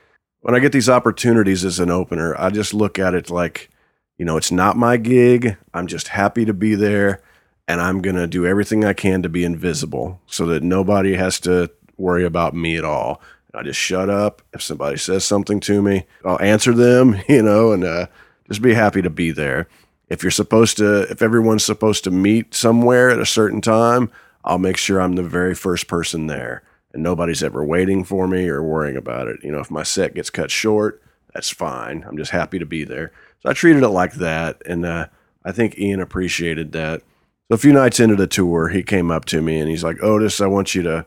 When 0.41 0.53
I 0.53 0.59
get 0.59 0.71
these 0.71 0.87
opportunities 0.87 1.65
as 1.65 1.79
an 1.79 1.89
opener, 1.89 2.39
I 2.39 2.51
just 2.51 2.71
look 2.71 2.99
at 2.99 3.15
it 3.15 3.31
like, 3.31 3.71
you 4.19 4.25
know, 4.25 4.37
it's 4.37 4.51
not 4.51 4.77
my 4.77 4.97
gig. 4.97 5.57
I'm 5.73 5.87
just 5.87 6.09
happy 6.09 6.45
to 6.45 6.53
be 6.53 6.75
there. 6.75 7.23
And 7.67 7.81
I'm 7.81 8.03
going 8.03 8.15
to 8.15 8.27
do 8.27 8.45
everything 8.45 8.85
I 8.85 8.93
can 8.93 9.23
to 9.23 9.29
be 9.29 9.43
invisible 9.43 10.21
so 10.27 10.45
that 10.45 10.61
nobody 10.61 11.15
has 11.15 11.39
to 11.41 11.71
worry 11.97 12.23
about 12.23 12.53
me 12.53 12.77
at 12.77 12.85
all. 12.85 13.21
I 13.55 13.63
just 13.63 13.79
shut 13.79 14.07
up. 14.07 14.43
If 14.53 14.61
somebody 14.61 14.97
says 14.97 15.25
something 15.25 15.59
to 15.61 15.81
me, 15.81 16.05
I'll 16.23 16.39
answer 16.39 16.73
them, 16.73 17.19
you 17.27 17.41
know, 17.41 17.71
and 17.71 17.83
uh, 17.83 18.05
just 18.47 18.61
be 18.61 18.75
happy 18.75 19.01
to 19.01 19.09
be 19.09 19.31
there. 19.31 19.67
If 20.09 20.21
you're 20.21 20.29
supposed 20.29 20.77
to, 20.77 21.09
if 21.09 21.23
everyone's 21.23 21.65
supposed 21.65 22.03
to 22.03 22.11
meet 22.11 22.53
somewhere 22.53 23.09
at 23.09 23.17
a 23.17 23.25
certain 23.25 23.61
time, 23.61 24.11
I'll 24.43 24.59
make 24.59 24.77
sure 24.77 25.01
I'm 25.01 25.15
the 25.15 25.23
very 25.23 25.55
first 25.55 25.87
person 25.87 26.27
there 26.27 26.61
and 26.95 27.03
nobody's 27.03 27.43
ever 27.43 27.63
waiting 27.63 28.03
for 28.03 28.27
me 28.27 28.47
or 28.47 28.63
worrying 28.63 28.97
about 28.97 29.27
it. 29.27 29.37
You 29.43 29.51
know, 29.51 29.59
if 29.59 29.69
my 29.69 29.83
set 29.83 30.15
gets 30.15 30.31
cut 30.31 30.49
short, 30.49 31.01
that's 31.33 31.49
fine. 31.49 32.03
I'm 32.07 32.17
just 32.17 32.31
happy 32.31 32.57
to 32.57 32.65
be 32.65 32.83
there. 32.83 33.11
So 33.43 33.49
I 33.49 33.53
treated 33.53 33.83
it 33.83 33.89
like 33.89 34.13
that, 34.13 34.61
and 34.65 34.85
uh, 34.85 35.07
I 35.43 35.51
think 35.51 35.77
Ian 35.77 35.99
appreciated 35.99 36.71
that. 36.71 37.01
So 37.47 37.55
a 37.55 37.57
few 37.57 37.73
nights 37.73 37.99
into 37.99 38.15
the 38.15 38.25
tour, 38.25 38.69
he 38.69 38.81
came 38.81 39.11
up 39.11 39.25
to 39.25 39.41
me 39.41 39.59
and 39.59 39.69
he's 39.69 39.83
like, 39.83 40.01
"Otis, 40.01 40.41
I 40.41 40.47
want 40.47 40.73
you 40.73 40.81
to 40.83 41.05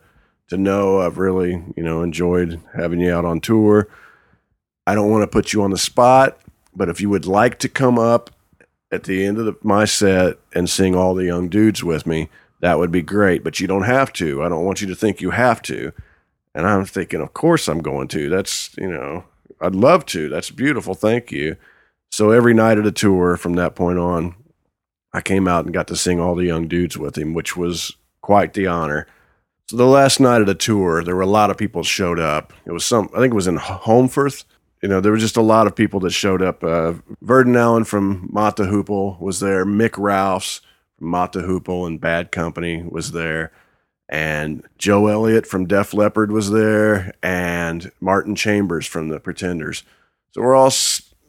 to 0.49 0.57
know 0.57 1.01
I've 1.01 1.19
really, 1.19 1.63
you 1.77 1.83
know, 1.83 2.03
enjoyed 2.03 2.61
having 2.75 3.01
you 3.01 3.13
out 3.13 3.25
on 3.25 3.41
tour. 3.41 3.89
I 4.87 4.95
don't 4.95 5.11
want 5.11 5.23
to 5.23 5.27
put 5.27 5.53
you 5.53 5.63
on 5.63 5.71
the 5.71 5.79
spot, 5.79 6.39
but 6.75 6.89
if 6.89 7.01
you 7.01 7.11
would 7.11 7.27
like 7.27 7.59
to 7.61 7.69
come 7.69 7.99
up 7.99 8.31
at 8.91 9.05
the 9.05 9.27
end 9.27 9.39
of 9.39 9.45
the, 9.45 9.55
my 9.63 9.85
set 9.85 10.39
and 10.55 10.69
sing 10.69 10.95
all 10.95 11.15
the 11.15 11.27
young 11.27 11.49
dudes 11.49 11.85
with 11.85 12.07
me, 12.07 12.31
that 12.61 12.79
would 12.79 12.91
be 12.91 13.03
great, 13.03 13.45
but 13.45 13.61
you 13.61 13.67
don't 13.67 13.85
have 13.85 14.13
to. 14.15 14.43
I 14.43 14.49
don't 14.49 14.65
want 14.65 14.81
you 14.81 14.87
to 14.89 14.95
think 14.95 15.21
you 15.21 15.31
have 15.31 15.63
to. 15.63 15.93
And 16.55 16.67
I'm 16.67 16.85
thinking, 16.85 17.21
of 17.21 17.35
course 17.35 17.69
I'm 17.69 17.81
going 17.81 18.09
to. 18.09 18.29
That's, 18.29 18.77
you 18.77 18.89
know, 18.89 19.25
I'd 19.61 19.75
love 19.75 20.07
to. 20.07 20.29
That's 20.29 20.51
beautiful. 20.51 20.95
Thank 20.95 21.31
you. 21.31 21.57
So 22.11 22.31
every 22.31 22.55
night 22.55 22.79
of 22.79 22.85
the 22.85 22.93
tour 22.93 23.37
from 23.37 23.55
that 23.55 23.75
point 23.75 23.99
on, 23.99 24.35
I 25.13 25.21
came 25.21 25.47
out 25.47 25.65
and 25.65 25.75
got 25.75 25.89
to 25.89 25.97
sing 25.97 26.21
all 26.21 26.35
the 26.35 26.47
young 26.47 26.69
dudes 26.69 26.99
with 26.99 27.17
him, 27.17 27.35
which 27.35 27.57
was 27.57 27.95
quite 28.23 28.55
the 28.55 28.67
honor. 28.67 29.07
So 29.71 29.77
the 29.77 29.87
last 29.87 30.19
night 30.19 30.41
of 30.41 30.47
the 30.47 30.55
tour, 30.55 31.05
there 31.05 31.15
were 31.15 31.23
a 31.23 31.27
lot 31.27 31.51
of 31.51 31.59
people 31.59 31.83
showed 31.83 32.19
up. 32.19 32.53
It 32.67 32.73
was 32.73 32.85
some, 32.85 33.09
I 33.15 33.19
think 33.19 33.33
it 33.33 33.37
was 33.37 33.47
in 33.47 33.59
Holmfirth, 33.59 34.45
you 34.83 34.89
know, 34.89 35.01
there 35.01 35.13
was 35.13 35.23
just 35.23 35.37
a 35.37 35.43
lot 35.43 35.67
of 35.67 35.75
people 35.75 36.01
that 36.01 36.11
showed 36.11 36.43
up. 36.43 36.63
Uh, 36.63 36.95
Verden 37.21 37.57
Allen 37.57 37.85
from 37.85 38.31
the 38.33 38.65
Hoople 38.65 39.19
was 39.21 39.41
there. 39.41 39.65
Mick 39.65 39.99
Ralphs 39.99 40.61
the 41.33 41.43
Hoople 41.43 41.87
and 41.87 42.01
Bad 42.01 42.33
Company 42.33 42.83
was 42.83 43.13
there. 43.13 43.53
And 44.09 44.65
Joe 44.79 45.07
Elliott 45.09 45.47
from 45.47 45.67
Def 45.67 45.93
Leppard 45.93 46.33
was 46.33 46.51
there. 46.51 47.13
And 47.23 47.91
Martin 48.01 48.35
Chambers 48.35 48.87
from 48.87 49.09
the 49.09 49.21
Pretenders. 49.21 49.83
So 50.33 50.43
we're 50.43 50.57
all, 50.57 50.73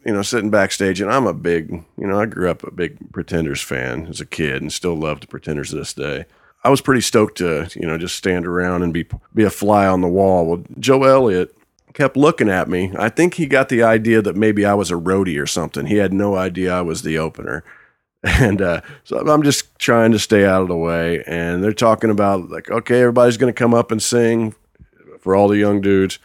you 0.04 0.12
know, 0.12 0.22
sitting 0.22 0.50
backstage. 0.50 1.00
And 1.00 1.10
I'm 1.10 1.26
a 1.26 1.34
big, 1.34 1.70
you 1.98 2.06
know, 2.06 2.20
I 2.20 2.26
grew 2.26 2.50
up 2.50 2.62
a 2.62 2.70
big 2.70 3.12
Pretenders 3.12 3.60
fan 3.62 4.06
as 4.06 4.20
a 4.20 4.26
kid 4.26 4.62
and 4.62 4.72
still 4.72 4.96
love 4.96 5.20
the 5.20 5.26
Pretenders 5.26 5.70
to 5.70 5.76
this 5.76 5.94
day. 5.94 6.24
I 6.62 6.68
was 6.68 6.82
pretty 6.82 7.00
stoked 7.00 7.38
to, 7.38 7.70
you 7.74 7.86
know, 7.86 7.96
just 7.96 8.16
stand 8.16 8.46
around 8.46 8.82
and 8.82 8.92
be 8.92 9.06
be 9.34 9.44
a 9.44 9.50
fly 9.50 9.86
on 9.86 10.02
the 10.02 10.08
wall. 10.08 10.46
Well, 10.46 10.62
Joe 10.78 11.04
Elliott 11.04 11.56
kept 11.94 12.16
looking 12.16 12.48
at 12.48 12.68
me. 12.68 12.92
I 12.98 13.08
think 13.08 13.34
he 13.34 13.46
got 13.46 13.68
the 13.68 13.82
idea 13.82 14.20
that 14.22 14.36
maybe 14.36 14.64
I 14.64 14.74
was 14.74 14.90
a 14.90 14.94
roadie 14.94 15.40
or 15.40 15.46
something. 15.46 15.86
He 15.86 15.96
had 15.96 16.12
no 16.12 16.36
idea 16.36 16.74
I 16.74 16.82
was 16.82 17.02
the 17.02 17.18
opener. 17.18 17.64
And 18.22 18.60
uh, 18.60 18.82
so 19.04 19.18
I'm 19.18 19.42
just 19.42 19.78
trying 19.78 20.12
to 20.12 20.18
stay 20.18 20.44
out 20.44 20.62
of 20.62 20.68
the 20.68 20.76
way. 20.76 21.22
And 21.26 21.64
they're 21.64 21.72
talking 21.72 22.10
about, 22.10 22.50
like, 22.50 22.70
okay, 22.70 23.00
everybody's 23.00 23.38
going 23.38 23.52
to 23.52 23.58
come 23.58 23.74
up 23.74 23.90
and 23.90 24.02
sing 24.02 24.54
for 25.20 25.34
all 25.34 25.48
the 25.48 25.58
young 25.58 25.80
dudes. 25.80 26.18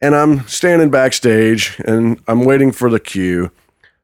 And 0.00 0.14
I'm 0.14 0.46
standing 0.48 0.90
backstage 0.90 1.78
and 1.84 2.20
I'm 2.26 2.44
waiting 2.44 2.72
for 2.72 2.90
the 2.90 3.00
cue. 3.00 3.50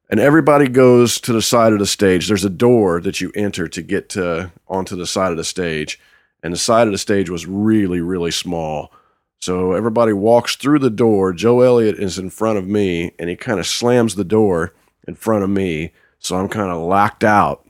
And 0.09 0.19
everybody 0.19 0.67
goes 0.67 1.19
to 1.21 1.33
the 1.33 1.41
side 1.41 1.73
of 1.73 1.79
the 1.79 1.85
stage. 1.85 2.27
There's 2.27 2.45
a 2.45 2.49
door 2.49 2.99
that 3.01 3.21
you 3.21 3.31
enter 3.35 3.67
to 3.67 3.81
get 3.81 4.09
to 4.09 4.51
onto 4.67 4.95
the 4.95 5.05
side 5.05 5.31
of 5.31 5.37
the 5.37 5.43
stage. 5.43 5.99
And 6.41 6.53
the 6.53 6.57
side 6.57 6.87
of 6.87 6.93
the 6.93 6.97
stage 6.97 7.29
was 7.29 7.45
really, 7.45 8.01
really 8.01 8.31
small. 8.31 8.91
So 9.39 9.73
everybody 9.73 10.13
walks 10.13 10.55
through 10.55 10.79
the 10.79 10.89
door. 10.89 11.33
Joe 11.33 11.61
Elliott 11.61 11.99
is 11.99 12.17
in 12.17 12.29
front 12.29 12.57
of 12.57 12.67
me, 12.67 13.11
and 13.19 13.29
he 13.29 13.35
kind 13.35 13.59
of 13.59 13.67
slams 13.67 14.15
the 14.15 14.23
door 14.23 14.73
in 15.07 15.15
front 15.15 15.43
of 15.43 15.49
me. 15.49 15.91
So 16.19 16.35
I'm 16.37 16.49
kind 16.49 16.71
of 16.71 16.81
locked 16.81 17.23
out, 17.23 17.67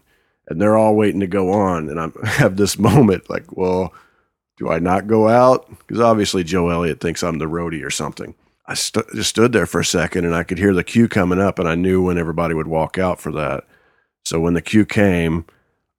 and 0.47 0.61
they're 0.61 0.77
all 0.77 0.95
waiting 0.95 1.19
to 1.21 1.27
go 1.27 1.51
on. 1.51 1.89
And 1.89 1.99
I 2.23 2.27
have 2.27 2.57
this 2.57 2.77
moment 2.77 3.29
like, 3.29 3.55
well, 3.55 3.93
do 4.57 4.69
I 4.69 4.79
not 4.79 5.07
go 5.07 5.27
out? 5.27 5.69
Because 5.79 6.01
obviously 6.01 6.43
Joe 6.43 6.69
Elliott 6.69 6.99
thinks 6.99 7.23
I'm 7.23 7.37
the 7.37 7.45
roadie 7.45 7.83
or 7.83 7.89
something. 7.89 8.35
I 8.65 8.75
st- 8.75 9.09
just 9.15 9.31
stood 9.31 9.51
there 9.51 9.65
for 9.65 9.79
a 9.79 9.85
second, 9.85 10.25
and 10.25 10.35
I 10.35 10.43
could 10.43 10.59
hear 10.59 10.73
the 10.73 10.83
cue 10.83 11.07
coming 11.07 11.39
up, 11.39 11.57
and 11.57 11.67
I 11.67 11.75
knew 11.75 12.03
when 12.03 12.17
everybody 12.17 12.53
would 12.53 12.67
walk 12.67 12.97
out 12.97 13.19
for 13.19 13.31
that. 13.31 13.63
So 14.25 14.39
when 14.39 14.53
the 14.53 14.61
cue 14.61 14.85
came, 14.85 15.45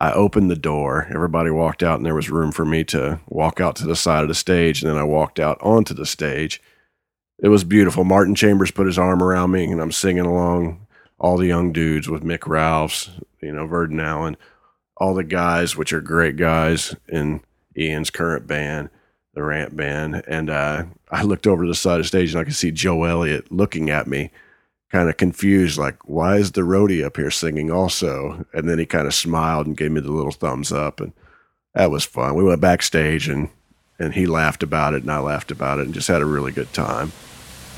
I 0.00 0.12
opened 0.12 0.50
the 0.50 0.56
door. 0.56 1.08
Everybody 1.12 1.50
walked 1.50 1.82
out, 1.82 1.96
and 1.96 2.06
there 2.06 2.14
was 2.14 2.30
room 2.30 2.52
for 2.52 2.64
me 2.64 2.84
to 2.84 3.20
walk 3.26 3.60
out 3.60 3.76
to 3.76 3.86
the 3.86 3.96
side 3.96 4.22
of 4.22 4.28
the 4.28 4.34
stage. 4.34 4.82
And 4.82 4.90
then 4.90 4.98
I 4.98 5.04
walked 5.04 5.40
out 5.40 5.58
onto 5.60 5.94
the 5.94 6.06
stage. 6.06 6.62
It 7.42 7.48
was 7.48 7.64
beautiful. 7.64 8.04
Martin 8.04 8.34
Chambers 8.34 8.70
put 8.70 8.86
his 8.86 8.98
arm 8.98 9.22
around 9.22 9.50
me, 9.50 9.64
and 9.64 9.80
I'm 9.80 9.92
singing 9.92 10.26
along 10.26 10.86
all 11.20 11.36
the 11.36 11.46
young 11.46 11.70
dudes 11.70 12.08
with 12.08 12.24
Mick 12.24 12.48
Ralphs, 12.48 13.10
you 13.42 13.52
know, 13.52 13.66
Verden 13.66 14.00
Allen, 14.00 14.36
all 14.96 15.14
the 15.14 15.22
guys, 15.22 15.76
which 15.76 15.92
are 15.92 16.00
great 16.00 16.36
guys 16.36 16.96
in 17.08 17.42
Ian's 17.76 18.10
current 18.10 18.46
band, 18.46 18.88
the 19.34 19.42
Rant 19.42 19.76
Band. 19.76 20.22
And 20.26 20.48
uh, 20.48 20.84
I 21.10 21.22
looked 21.22 21.46
over 21.46 21.62
to 21.62 21.68
the 21.68 21.74
side 21.74 22.00
of 22.00 22.04
the 22.04 22.08
stage, 22.08 22.32
and 22.32 22.40
I 22.40 22.44
could 22.44 22.54
see 22.54 22.70
Joe 22.70 23.04
Elliott 23.04 23.52
looking 23.52 23.90
at 23.90 24.06
me 24.06 24.30
kind 24.90 25.08
of 25.08 25.18
confused, 25.18 25.78
like, 25.78 25.96
why 26.08 26.36
is 26.36 26.52
the 26.52 26.62
roadie 26.62 27.04
up 27.04 27.16
here 27.16 27.30
singing 27.30 27.70
also? 27.70 28.44
And 28.52 28.68
then 28.68 28.78
he 28.78 28.86
kind 28.86 29.06
of 29.06 29.14
smiled 29.14 29.66
and 29.66 29.76
gave 29.76 29.92
me 29.92 30.00
the 30.00 30.10
little 30.10 30.32
thumbs 30.32 30.72
up. 30.72 31.00
And 31.00 31.12
that 31.74 31.90
was 31.90 32.04
fun. 32.04 32.34
We 32.34 32.42
went 32.42 32.60
backstage 32.60 33.28
and, 33.28 33.50
and 33.98 34.14
he 34.14 34.26
laughed 34.26 34.62
about 34.62 34.94
it 34.94 35.02
and 35.02 35.12
I 35.12 35.20
laughed 35.20 35.52
about 35.52 35.78
it 35.78 35.84
and 35.84 35.94
just 35.94 36.08
had 36.08 36.22
a 36.22 36.26
really 36.26 36.50
good 36.50 36.72
time. 36.72 37.12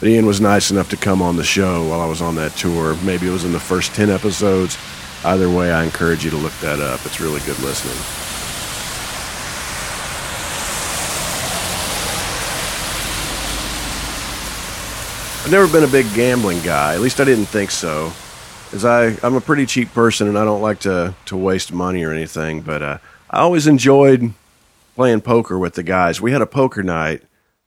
But 0.02 0.08
Ian 0.08 0.26
was 0.26 0.40
nice 0.40 0.72
enough 0.72 0.90
to 0.90 0.96
come 0.96 1.22
on 1.22 1.36
the 1.36 1.44
show 1.44 1.88
while 1.88 2.00
I 2.00 2.06
was 2.06 2.20
on 2.20 2.34
that 2.34 2.56
tour. 2.56 2.96
Maybe 3.04 3.28
it 3.28 3.30
was 3.30 3.44
in 3.44 3.52
the 3.52 3.60
first 3.60 3.94
10 3.94 4.10
episodes. 4.10 4.76
Either 5.22 5.48
way, 5.48 5.70
I 5.70 5.84
encourage 5.84 6.24
you 6.24 6.30
to 6.32 6.36
look 6.36 6.54
that 6.54 6.80
up. 6.80 7.06
It's 7.06 7.20
really 7.20 7.38
good 7.42 7.56
listening. 7.60 7.94
I've 15.44 15.52
never 15.52 15.72
been 15.72 15.88
a 15.88 15.92
big 15.92 16.12
gambling 16.16 16.60
guy. 16.62 16.94
At 16.94 17.00
least 17.00 17.20
I 17.20 17.24
didn't 17.24 17.46
think 17.46 17.70
so. 17.70 18.12
As 18.72 18.84
I, 18.84 19.16
I'm 19.22 19.36
a 19.36 19.40
pretty 19.40 19.66
cheap 19.66 19.94
person 19.94 20.26
and 20.26 20.36
I 20.36 20.44
don't 20.44 20.62
like 20.62 20.80
to, 20.80 21.14
to 21.26 21.36
waste 21.36 21.72
money 21.72 22.02
or 22.02 22.10
anything, 22.10 22.62
but 22.62 22.82
uh, 22.82 22.98
I 23.30 23.38
always 23.38 23.68
enjoyed 23.68 24.34
playing 24.96 25.20
poker 25.20 25.60
with 25.60 25.74
the 25.74 25.84
guys. 25.84 26.20
We 26.20 26.32
had 26.32 26.42
a 26.42 26.46
poker 26.46 26.82
night 26.82 27.22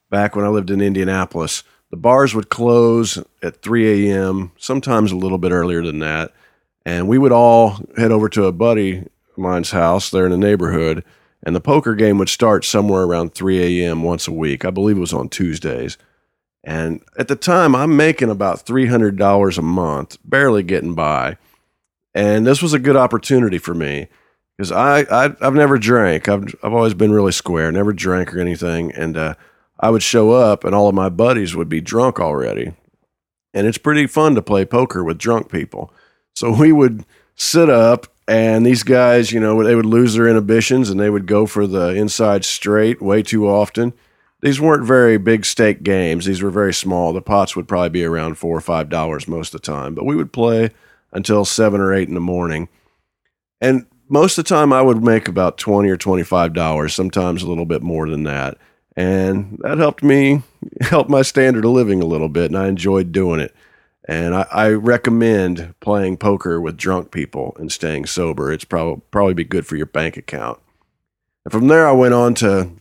back 0.09 0.35
when 0.35 0.43
I 0.43 0.49
lived 0.49 0.69
in 0.69 0.81
Indianapolis. 0.81 1.63
The 1.95 2.01
bars 2.01 2.35
would 2.35 2.49
close 2.49 3.17
at 3.41 3.61
3 3.61 4.11
a.m., 4.11 4.51
sometimes 4.57 5.13
a 5.13 5.15
little 5.15 5.37
bit 5.37 5.53
earlier 5.53 5.81
than 5.81 5.99
that. 5.99 6.33
And 6.85 7.07
we 7.07 7.17
would 7.17 7.31
all 7.31 7.79
head 7.95 8.11
over 8.11 8.27
to 8.27 8.47
a 8.47 8.51
buddy 8.51 8.97
of 8.97 9.37
mine's 9.37 9.71
house 9.71 10.09
there 10.09 10.25
in 10.25 10.31
the 10.31 10.37
neighborhood. 10.37 11.05
And 11.43 11.55
the 11.55 11.61
poker 11.61 11.95
game 11.95 12.17
would 12.17 12.27
start 12.27 12.65
somewhere 12.65 13.03
around 13.03 13.33
3 13.33 13.81
a.m. 13.81 14.03
once 14.03 14.27
a 14.27 14.33
week. 14.33 14.65
I 14.65 14.71
believe 14.71 14.97
it 14.97 14.99
was 14.99 15.13
on 15.13 15.29
Tuesdays. 15.29 15.97
And 16.65 17.01
at 17.17 17.29
the 17.29 17.37
time, 17.37 17.73
I'm 17.73 17.95
making 17.95 18.29
about 18.29 18.65
$300 18.65 19.57
a 19.57 19.61
month, 19.61 20.17
barely 20.25 20.63
getting 20.63 20.95
by. 20.95 21.37
And 22.13 22.45
this 22.45 22.61
was 22.61 22.73
a 22.73 22.77
good 22.77 22.97
opportunity 22.97 23.57
for 23.57 23.73
me 23.73 24.09
because 24.57 24.69
I, 24.69 25.05
I, 25.09 25.33
have 25.39 25.55
never 25.55 25.77
drank. 25.77 26.27
I've, 26.27 26.53
I've 26.61 26.73
always 26.73 26.93
been 26.93 27.13
really 27.13 27.31
square, 27.31 27.71
never 27.71 27.93
drank 27.93 28.35
or 28.35 28.41
anything. 28.41 28.91
And 28.91 29.15
uh, 29.15 29.35
I 29.79 29.89
would 29.89 30.03
show 30.03 30.31
up, 30.31 30.63
and 30.63 30.73
all 30.73 30.87
of 30.87 30.95
my 30.95 31.09
buddies 31.09 31.55
would 31.55 31.69
be 31.69 31.81
drunk 31.81 32.19
already. 32.19 32.73
And 33.53 33.67
it's 33.67 33.77
pretty 33.77 34.07
fun 34.07 34.35
to 34.35 34.41
play 34.41 34.65
poker 34.65 35.03
with 35.03 35.17
drunk 35.17 35.51
people. 35.51 35.93
So 36.33 36.51
we 36.51 36.71
would 36.71 37.05
sit 37.35 37.69
up, 37.69 38.07
and 38.27 38.65
these 38.65 38.83
guys, 38.83 39.31
you 39.31 39.39
know, 39.39 39.63
they 39.63 39.75
would 39.75 39.85
lose 39.85 40.13
their 40.15 40.27
inhibitions 40.27 40.89
and 40.89 40.99
they 40.99 41.09
would 41.09 41.27
go 41.27 41.45
for 41.45 41.67
the 41.67 41.89
inside 41.89 42.43
straight 42.43 43.01
way 43.01 43.21
too 43.21 43.47
often 43.47 43.93
these 44.45 44.61
weren't 44.61 44.85
very 44.85 45.17
big 45.17 45.43
stake 45.43 45.81
games. 45.81 46.25
These 46.25 46.43
were 46.43 46.51
very 46.51 46.71
small. 46.71 47.13
The 47.13 47.21
pots 47.21 47.55
would 47.55 47.67
probably 47.67 47.89
be 47.89 48.03
around 48.03 48.37
four 48.37 48.55
or 48.55 48.61
five 48.61 48.89
dollars 48.89 49.27
most 49.27 49.55
of 49.55 49.61
the 49.61 49.65
time, 49.65 49.95
but 49.95 50.05
we 50.05 50.15
would 50.15 50.31
play 50.31 50.69
until 51.11 51.45
seven 51.45 51.81
or 51.81 51.91
eight 51.91 52.09
in 52.09 52.13
the 52.13 52.19
morning. 52.19 52.69
And 53.59 53.87
most 54.07 54.37
of 54.37 54.45
the 54.45 54.49
time 54.49 54.71
I 54.71 54.83
would 54.83 55.03
make 55.03 55.27
about 55.27 55.57
twenty 55.57 55.89
or 55.89 55.97
twenty-five 55.97 56.53
dollars, 56.53 56.93
sometimes 56.93 57.41
a 57.41 57.47
little 57.49 57.65
bit 57.65 57.81
more 57.81 58.07
than 58.07 58.21
that. 58.23 58.59
And 58.95 59.59
that 59.61 59.77
helped 59.77 60.03
me 60.03 60.43
help 60.81 61.09
my 61.09 61.21
standard 61.21 61.65
of 61.65 61.71
living 61.71 62.01
a 62.01 62.05
little 62.05 62.29
bit, 62.29 62.51
and 62.51 62.57
I 62.57 62.67
enjoyed 62.67 63.11
doing 63.11 63.39
it. 63.39 63.53
And 64.07 64.35
I, 64.35 64.45
I 64.51 64.69
recommend 64.69 65.73
playing 65.79 66.17
poker 66.17 66.61
with 66.61 66.77
drunk 66.77 67.11
people 67.11 67.55
and 67.59 67.71
staying 67.71 68.05
sober. 68.05 68.51
It's 68.51 68.65
probably 68.65 69.01
probably 69.11 69.33
be 69.33 69.43
good 69.43 69.65
for 69.65 69.75
your 69.75 69.87
bank 69.87 70.15
account. 70.15 70.59
And 71.43 71.51
from 71.51 71.67
there, 71.67 71.87
I 71.87 71.91
went 71.91 72.13
on 72.13 72.35
to 72.35 72.71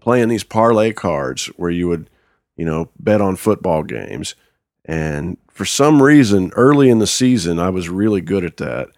playing 0.00 0.28
these 0.28 0.44
parlay 0.44 0.92
cards 0.92 1.46
where 1.56 1.70
you 1.70 1.88
would, 1.88 2.10
you 2.56 2.64
know, 2.64 2.90
bet 2.98 3.20
on 3.20 3.36
football 3.36 3.82
games. 3.82 4.34
And 4.84 5.36
for 5.50 5.64
some 5.64 6.02
reason, 6.02 6.52
early 6.54 6.90
in 6.90 6.98
the 6.98 7.06
season, 7.06 7.58
I 7.58 7.70
was 7.70 7.88
really 7.88 8.20
good 8.20 8.44
at 8.44 8.56
that. 8.58 8.88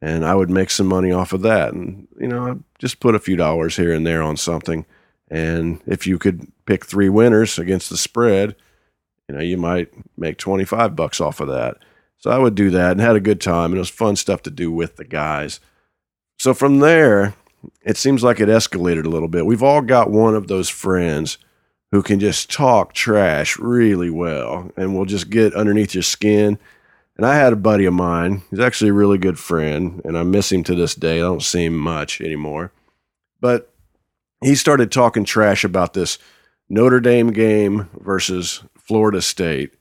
And 0.00 0.24
I 0.24 0.34
would 0.34 0.50
make 0.50 0.70
some 0.70 0.86
money 0.86 1.10
off 1.10 1.32
of 1.32 1.42
that. 1.42 1.72
And, 1.72 2.06
you 2.20 2.28
know, 2.28 2.46
I 2.46 2.54
just 2.78 3.00
put 3.00 3.14
a 3.14 3.18
few 3.18 3.36
dollars 3.36 3.76
here 3.76 3.92
and 3.92 4.06
there 4.06 4.22
on 4.22 4.36
something. 4.36 4.86
And 5.30 5.80
if 5.86 6.06
you 6.06 6.18
could 6.18 6.50
pick 6.66 6.84
three 6.84 7.08
winners 7.08 7.58
against 7.58 7.90
the 7.90 7.96
spread, 7.96 8.56
you 9.28 9.34
know, 9.34 9.42
you 9.42 9.56
might 9.56 9.92
make 10.16 10.38
25 10.38 10.96
bucks 10.96 11.20
off 11.20 11.40
of 11.40 11.48
that. 11.48 11.76
So 12.18 12.30
I 12.30 12.38
would 12.38 12.54
do 12.54 12.70
that 12.70 12.92
and 12.92 13.00
had 13.00 13.16
a 13.16 13.20
good 13.20 13.40
time. 13.40 13.66
And 13.66 13.76
it 13.76 13.80
was 13.80 13.90
fun 13.90 14.16
stuff 14.16 14.42
to 14.42 14.50
do 14.50 14.72
with 14.72 14.96
the 14.96 15.04
guys. 15.04 15.60
So 16.38 16.54
from 16.54 16.78
there, 16.78 17.34
it 17.82 17.96
seems 17.96 18.22
like 18.22 18.40
it 18.40 18.48
escalated 18.48 19.04
a 19.04 19.10
little 19.10 19.28
bit. 19.28 19.46
We've 19.46 19.62
all 19.62 19.82
got 19.82 20.10
one 20.10 20.34
of 20.34 20.48
those 20.48 20.68
friends 20.68 21.38
who 21.90 22.02
can 22.02 22.20
just 22.20 22.50
talk 22.50 22.92
trash 22.92 23.58
really 23.58 24.10
well 24.10 24.70
and 24.76 24.94
will 24.94 25.04
just 25.04 25.30
get 25.30 25.54
underneath 25.54 25.94
your 25.94 26.02
skin. 26.02 26.58
And 27.16 27.26
I 27.26 27.34
had 27.34 27.52
a 27.52 27.56
buddy 27.56 27.84
of 27.84 27.94
mine, 27.94 28.42
he's 28.50 28.60
actually 28.60 28.90
a 28.90 28.94
really 28.94 29.18
good 29.18 29.38
friend, 29.38 30.00
and 30.04 30.16
I 30.16 30.22
miss 30.22 30.52
him 30.52 30.62
to 30.64 30.76
this 30.76 30.94
day. 30.94 31.16
I 31.16 31.22
don't 31.22 31.42
see 31.42 31.64
him 31.64 31.76
much 31.76 32.20
anymore. 32.20 32.72
But 33.40 33.72
he 34.42 34.54
started 34.54 34.92
talking 34.92 35.24
trash 35.24 35.64
about 35.64 35.94
this 35.94 36.18
Notre 36.68 37.00
Dame 37.00 37.32
game 37.32 37.88
versus 37.98 38.62
Florida 38.76 39.22
State. 39.22 39.74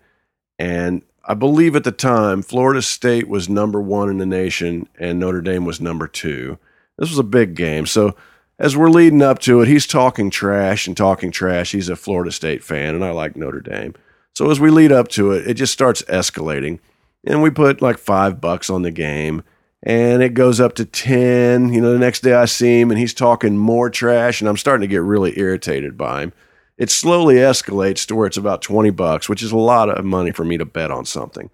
And 0.58 1.04
I 1.26 1.34
believe 1.34 1.76
at 1.76 1.84
the 1.84 1.92
time, 1.92 2.42
Florida 2.42 2.82
State 2.82 3.28
was 3.28 3.50
number 3.50 3.82
one 3.82 4.10
in 4.10 4.18
the 4.18 4.26
nation 4.26 4.88
and 4.98 5.20
Notre 5.20 5.42
Dame 5.42 5.66
was 5.66 5.82
number 5.82 6.08
two. 6.08 6.58
This 6.98 7.10
was 7.10 7.20
a 7.20 7.24
big 7.24 7.56
game. 7.56 7.86
So 7.86 8.16
as 8.60 8.76
we're 8.76 8.90
leading 8.90 9.22
up 9.22 9.40
to 9.40 9.62
it, 9.62 9.68
he's 9.68 9.86
talking 9.86 10.30
trash 10.30 10.88
and 10.88 10.98
talking 10.98 11.32
trash. 11.32 11.72
He's 11.72 11.90
a 11.90 11.96
Florida 11.96 12.32
State 12.32 12.64
fan, 12.64 12.96
and 12.96 13.06
I 13.06 13.12
like 13.12 13.36
Notre 13.36 13.62
Dame. 13.62 13.94
So 14.36 14.50
as 14.50 14.60
we 14.60 14.70
lead 14.70 14.92
up 14.92 15.08
to 15.10 15.32
it, 15.32 15.48
it 15.48 15.54
just 15.56 15.74
starts 15.74 16.02
escalating. 16.04 16.80
And 17.26 17.42
we 17.42 17.50
put 17.50 17.82
like 17.82 17.98
five 17.98 18.42
bucks 18.42 18.70
on 18.70 18.82
the 18.82 18.92
game, 18.92 19.44
and 19.84 20.22
it 20.24 20.34
goes 20.34 20.60
up 20.60 20.76
to 20.76 20.86
10. 20.86 21.74
You 21.74 21.82
know, 21.82 21.94
the 21.94 22.00
next 22.00 22.22
day 22.22 22.34
I 22.34 22.46
see 22.46 22.82
him, 22.82 22.92
and 22.92 23.00
he's 23.00 23.14
talking 23.14 23.58
more 23.58 23.90
trash, 23.90 24.42
and 24.42 24.50
I'm 24.50 24.58
starting 24.58 24.82
to 24.82 24.94
get 24.94 25.02
really 25.02 25.38
irritated 25.40 25.98
by 25.98 26.24
him. 26.24 26.34
it 26.78 26.92
slowly 26.92 27.36
escalates 27.36 28.06
to 28.08 28.16
where 28.16 28.28
it's 28.28 28.38
about 28.38 28.62
20 28.62 28.92
bucks, 28.92 29.28
which 29.28 29.42
is 29.42 29.52
a 29.52 29.58
lot 29.58 29.90
of 29.90 30.06
money 30.06 30.32
for 30.32 30.44
me 30.44 30.58
to 30.58 30.66
bet 30.66 30.92
on 30.92 31.06
something. 31.06 31.50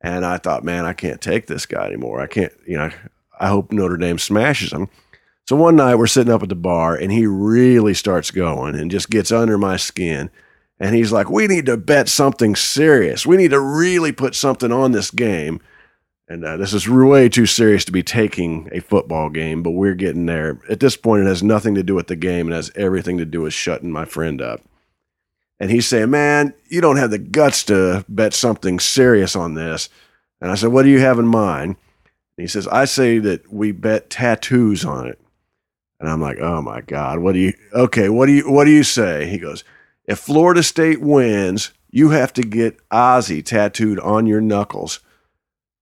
And 0.00 0.24
I 0.24 0.38
thought, 0.38 0.64
man, 0.64 0.84
I 0.84 0.94
can't 0.94 1.20
take 1.20 1.46
this 1.46 1.66
guy 1.66 1.86
anymore. 1.86 2.20
I 2.20 2.26
can't, 2.26 2.52
you 2.66 2.76
know, 2.76 2.90
I 3.38 3.48
hope 3.48 3.70
Notre 3.70 3.96
Dame 3.96 4.18
smashes 4.18 4.72
him. 4.72 4.88
So 5.48 5.56
one 5.56 5.76
night 5.76 5.96
we're 5.96 6.06
sitting 6.06 6.32
up 6.32 6.42
at 6.42 6.48
the 6.48 6.54
bar 6.54 6.94
and 6.96 7.12
he 7.12 7.26
really 7.26 7.94
starts 7.94 8.30
going 8.30 8.74
and 8.74 8.90
just 8.90 9.10
gets 9.10 9.30
under 9.30 9.58
my 9.58 9.76
skin. 9.76 10.30
And 10.80 10.94
he's 10.96 11.12
like, 11.12 11.28
we 11.28 11.46
need 11.46 11.66
to 11.66 11.76
bet 11.76 12.08
something 12.08 12.56
serious. 12.56 13.26
We 13.26 13.36
need 13.36 13.50
to 13.50 13.60
really 13.60 14.12
put 14.12 14.34
something 14.34 14.72
on 14.72 14.92
this 14.92 15.10
game. 15.10 15.60
And 16.28 16.44
uh, 16.44 16.56
this 16.56 16.72
is 16.72 16.88
way 16.88 17.28
too 17.28 17.46
serious 17.46 17.84
to 17.84 17.92
be 17.92 18.02
taking 18.02 18.68
a 18.72 18.80
football 18.80 19.28
game, 19.28 19.62
but 19.62 19.72
we're 19.72 19.94
getting 19.94 20.26
there. 20.26 20.60
At 20.68 20.80
this 20.80 20.96
point, 20.96 21.22
it 21.22 21.28
has 21.28 21.42
nothing 21.42 21.74
to 21.74 21.82
do 21.82 21.94
with 21.94 22.06
the 22.06 22.16
game. 22.16 22.50
It 22.50 22.54
has 22.54 22.70
everything 22.74 23.18
to 23.18 23.24
do 23.24 23.42
with 23.42 23.52
shutting 23.52 23.90
my 23.90 24.04
friend 24.04 24.40
up. 24.40 24.60
And 25.62 25.70
he's 25.70 25.86
saying, 25.86 26.10
Man, 26.10 26.54
you 26.68 26.80
don't 26.80 26.96
have 26.96 27.10
the 27.10 27.18
guts 27.18 27.64
to 27.64 28.04
bet 28.08 28.34
something 28.34 28.80
serious 28.80 29.36
on 29.36 29.54
this. 29.54 29.88
And 30.40 30.50
I 30.50 30.54
said, 30.54 30.72
What 30.72 30.82
do 30.82 30.88
you 30.88 31.00
have 31.00 31.18
in 31.18 31.26
mind? 31.26 31.76
And 32.36 32.44
he 32.44 32.46
says, 32.46 32.66
I 32.68 32.84
say 32.84 33.18
that 33.18 33.52
we 33.52 33.70
bet 33.72 34.10
tattoos 34.10 34.84
on 34.84 35.06
it. 35.06 35.20
And 36.00 36.08
I'm 36.08 36.20
like, 36.20 36.38
Oh 36.40 36.62
my 36.62 36.80
God, 36.80 37.20
what 37.20 37.32
do 37.34 37.38
you, 37.38 37.52
okay, 37.72 38.08
what 38.08 38.26
do 38.26 38.32
you, 38.32 38.50
what 38.50 38.64
do 38.64 38.70
you 38.70 38.82
say? 38.82 39.26
He 39.26 39.38
goes, 39.38 39.62
If 40.04 40.18
Florida 40.18 40.62
State 40.62 41.00
wins, 41.00 41.72
you 41.90 42.10
have 42.10 42.32
to 42.32 42.42
get 42.42 42.80
Ozzie 42.90 43.42
tattooed 43.42 44.00
on 44.00 44.26
your 44.26 44.40
knuckles. 44.40 44.98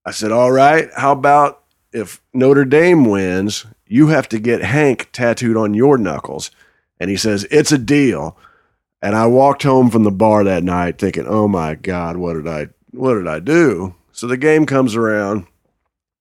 I 0.05 0.11
said, 0.11 0.33
All 0.33 0.53
right, 0.53 0.89
how 0.97 1.13
about 1.13 1.65
if 1.93 2.21
Notre 2.33 2.65
Dame 2.65 3.05
wins, 3.05 3.67
you 3.87 4.09
have 4.09 4.29
to 4.31 4.39
get 4.39 4.63
Hank 4.63 5.11
tattooed 5.13 5.57
on 5.57 5.75
your 5.75 5.99
knuckles? 5.99 6.51
And 6.99 7.11
he 7.11 7.17
says, 7.17 7.47
It's 7.51 7.73
a 7.73 7.79
deal. 7.79 8.37
And 9.03 9.17
I 9.17 9.27
walked 9.27 9.63
home 9.63 9.91
from 9.91 10.05
the 10.05 10.11
bar 10.11 10.45
that 10.45 10.63
night 10.63 10.99
thinking, 10.99 11.27
Oh 11.27 11.49
my 11.49 11.75
God, 11.75 12.17
what 12.17 12.35
did 12.35 12.47
I 12.47 12.69
what 12.91 13.15
did 13.15 13.27
I 13.27 13.39
do? 13.41 13.95
So 14.13 14.27
the 14.27 14.37
game 14.37 14.67
comes 14.67 14.97
around 14.97 15.47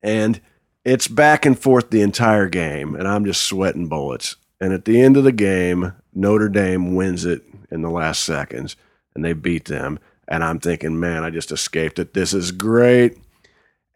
and 0.02 0.40
it's 0.86 1.08
back 1.08 1.46
and 1.46 1.60
forth 1.60 1.90
the 1.90 2.02
entire 2.02 2.48
game, 2.48 2.96
and 2.96 3.08
I'm 3.08 3.26
just 3.26 3.42
sweating 3.42 3.88
bullets. 3.88 4.38
And 4.62 4.74
at 4.74 4.86
the 4.86 5.02
end 5.02 5.18
of 5.18 5.24
the 5.24 5.32
game, 5.32 5.94
Notre 6.14 6.50
Dame 6.50 6.96
wins 6.96 7.26
it 7.26 7.44
in 7.72 7.82
the 7.82 7.90
last 7.90 8.24
seconds 8.24 8.76
and 9.14 9.24
they 9.24 9.34
beat 9.34 9.66
them. 9.66 10.00
And 10.28 10.44
I'm 10.44 10.60
thinking, 10.60 11.00
man, 11.00 11.24
I 11.24 11.30
just 11.30 11.52
escaped 11.52 12.00
it. 12.00 12.14
This 12.14 12.34
is 12.34 12.52
great. 12.52 13.18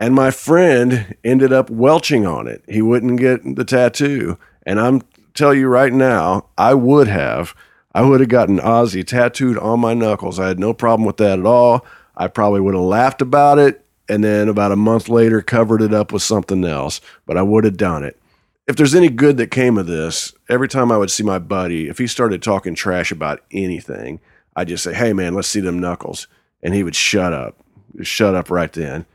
And 0.03 0.13
my 0.13 0.31
friend 0.31 1.15
ended 1.23 1.53
up 1.53 1.69
welching 1.69 2.25
on 2.25 2.45
it. 2.45 2.61
He 2.67 2.81
wouldn't 2.81 3.21
get 3.21 3.55
the 3.55 3.63
tattoo. 3.63 4.37
And 4.65 4.77
I'm 4.77 5.01
tell 5.33 5.53
you 5.53 5.69
right 5.69 5.93
now, 5.93 6.47
I 6.57 6.73
would 6.73 7.07
have. 7.07 7.55
I 7.95 8.01
would 8.01 8.19
have 8.19 8.27
gotten 8.27 8.59
Ozzie 8.59 9.05
tattooed 9.05 9.57
on 9.57 9.79
my 9.79 9.93
knuckles. 9.93 10.41
I 10.41 10.49
had 10.49 10.59
no 10.59 10.73
problem 10.73 11.05
with 11.05 11.15
that 11.17 11.39
at 11.39 11.45
all. 11.45 11.85
I 12.17 12.27
probably 12.27 12.59
would 12.59 12.73
have 12.73 12.83
laughed 12.83 13.21
about 13.21 13.59
it 13.59 13.85
and 14.09 14.25
then 14.25 14.49
about 14.49 14.73
a 14.73 14.75
month 14.75 15.07
later 15.07 15.41
covered 15.41 15.81
it 15.81 15.93
up 15.93 16.11
with 16.11 16.21
something 16.21 16.65
else, 16.65 16.99
but 17.25 17.37
I 17.37 17.41
would 17.41 17.63
have 17.63 17.77
done 17.77 18.03
it. 18.03 18.19
If 18.67 18.75
there's 18.75 18.95
any 18.95 19.07
good 19.07 19.37
that 19.37 19.51
came 19.51 19.77
of 19.77 19.87
this, 19.87 20.33
every 20.49 20.67
time 20.67 20.91
I 20.91 20.97
would 20.97 21.11
see 21.11 21.23
my 21.23 21.39
buddy, 21.39 21.87
if 21.87 21.97
he 21.97 22.07
started 22.07 22.43
talking 22.43 22.75
trash 22.75 23.13
about 23.13 23.39
anything, 23.53 24.19
I'd 24.53 24.67
just 24.67 24.83
say, 24.83 24.93
"Hey 24.93 25.13
man, 25.13 25.33
let's 25.33 25.47
see 25.47 25.61
them 25.61 25.79
knuckles." 25.79 26.27
And 26.61 26.73
he 26.73 26.83
would 26.83 26.93
shut 26.93 27.31
up. 27.31 27.55
Shut 28.01 28.35
up 28.35 28.51
right 28.51 28.73
then 28.73 29.05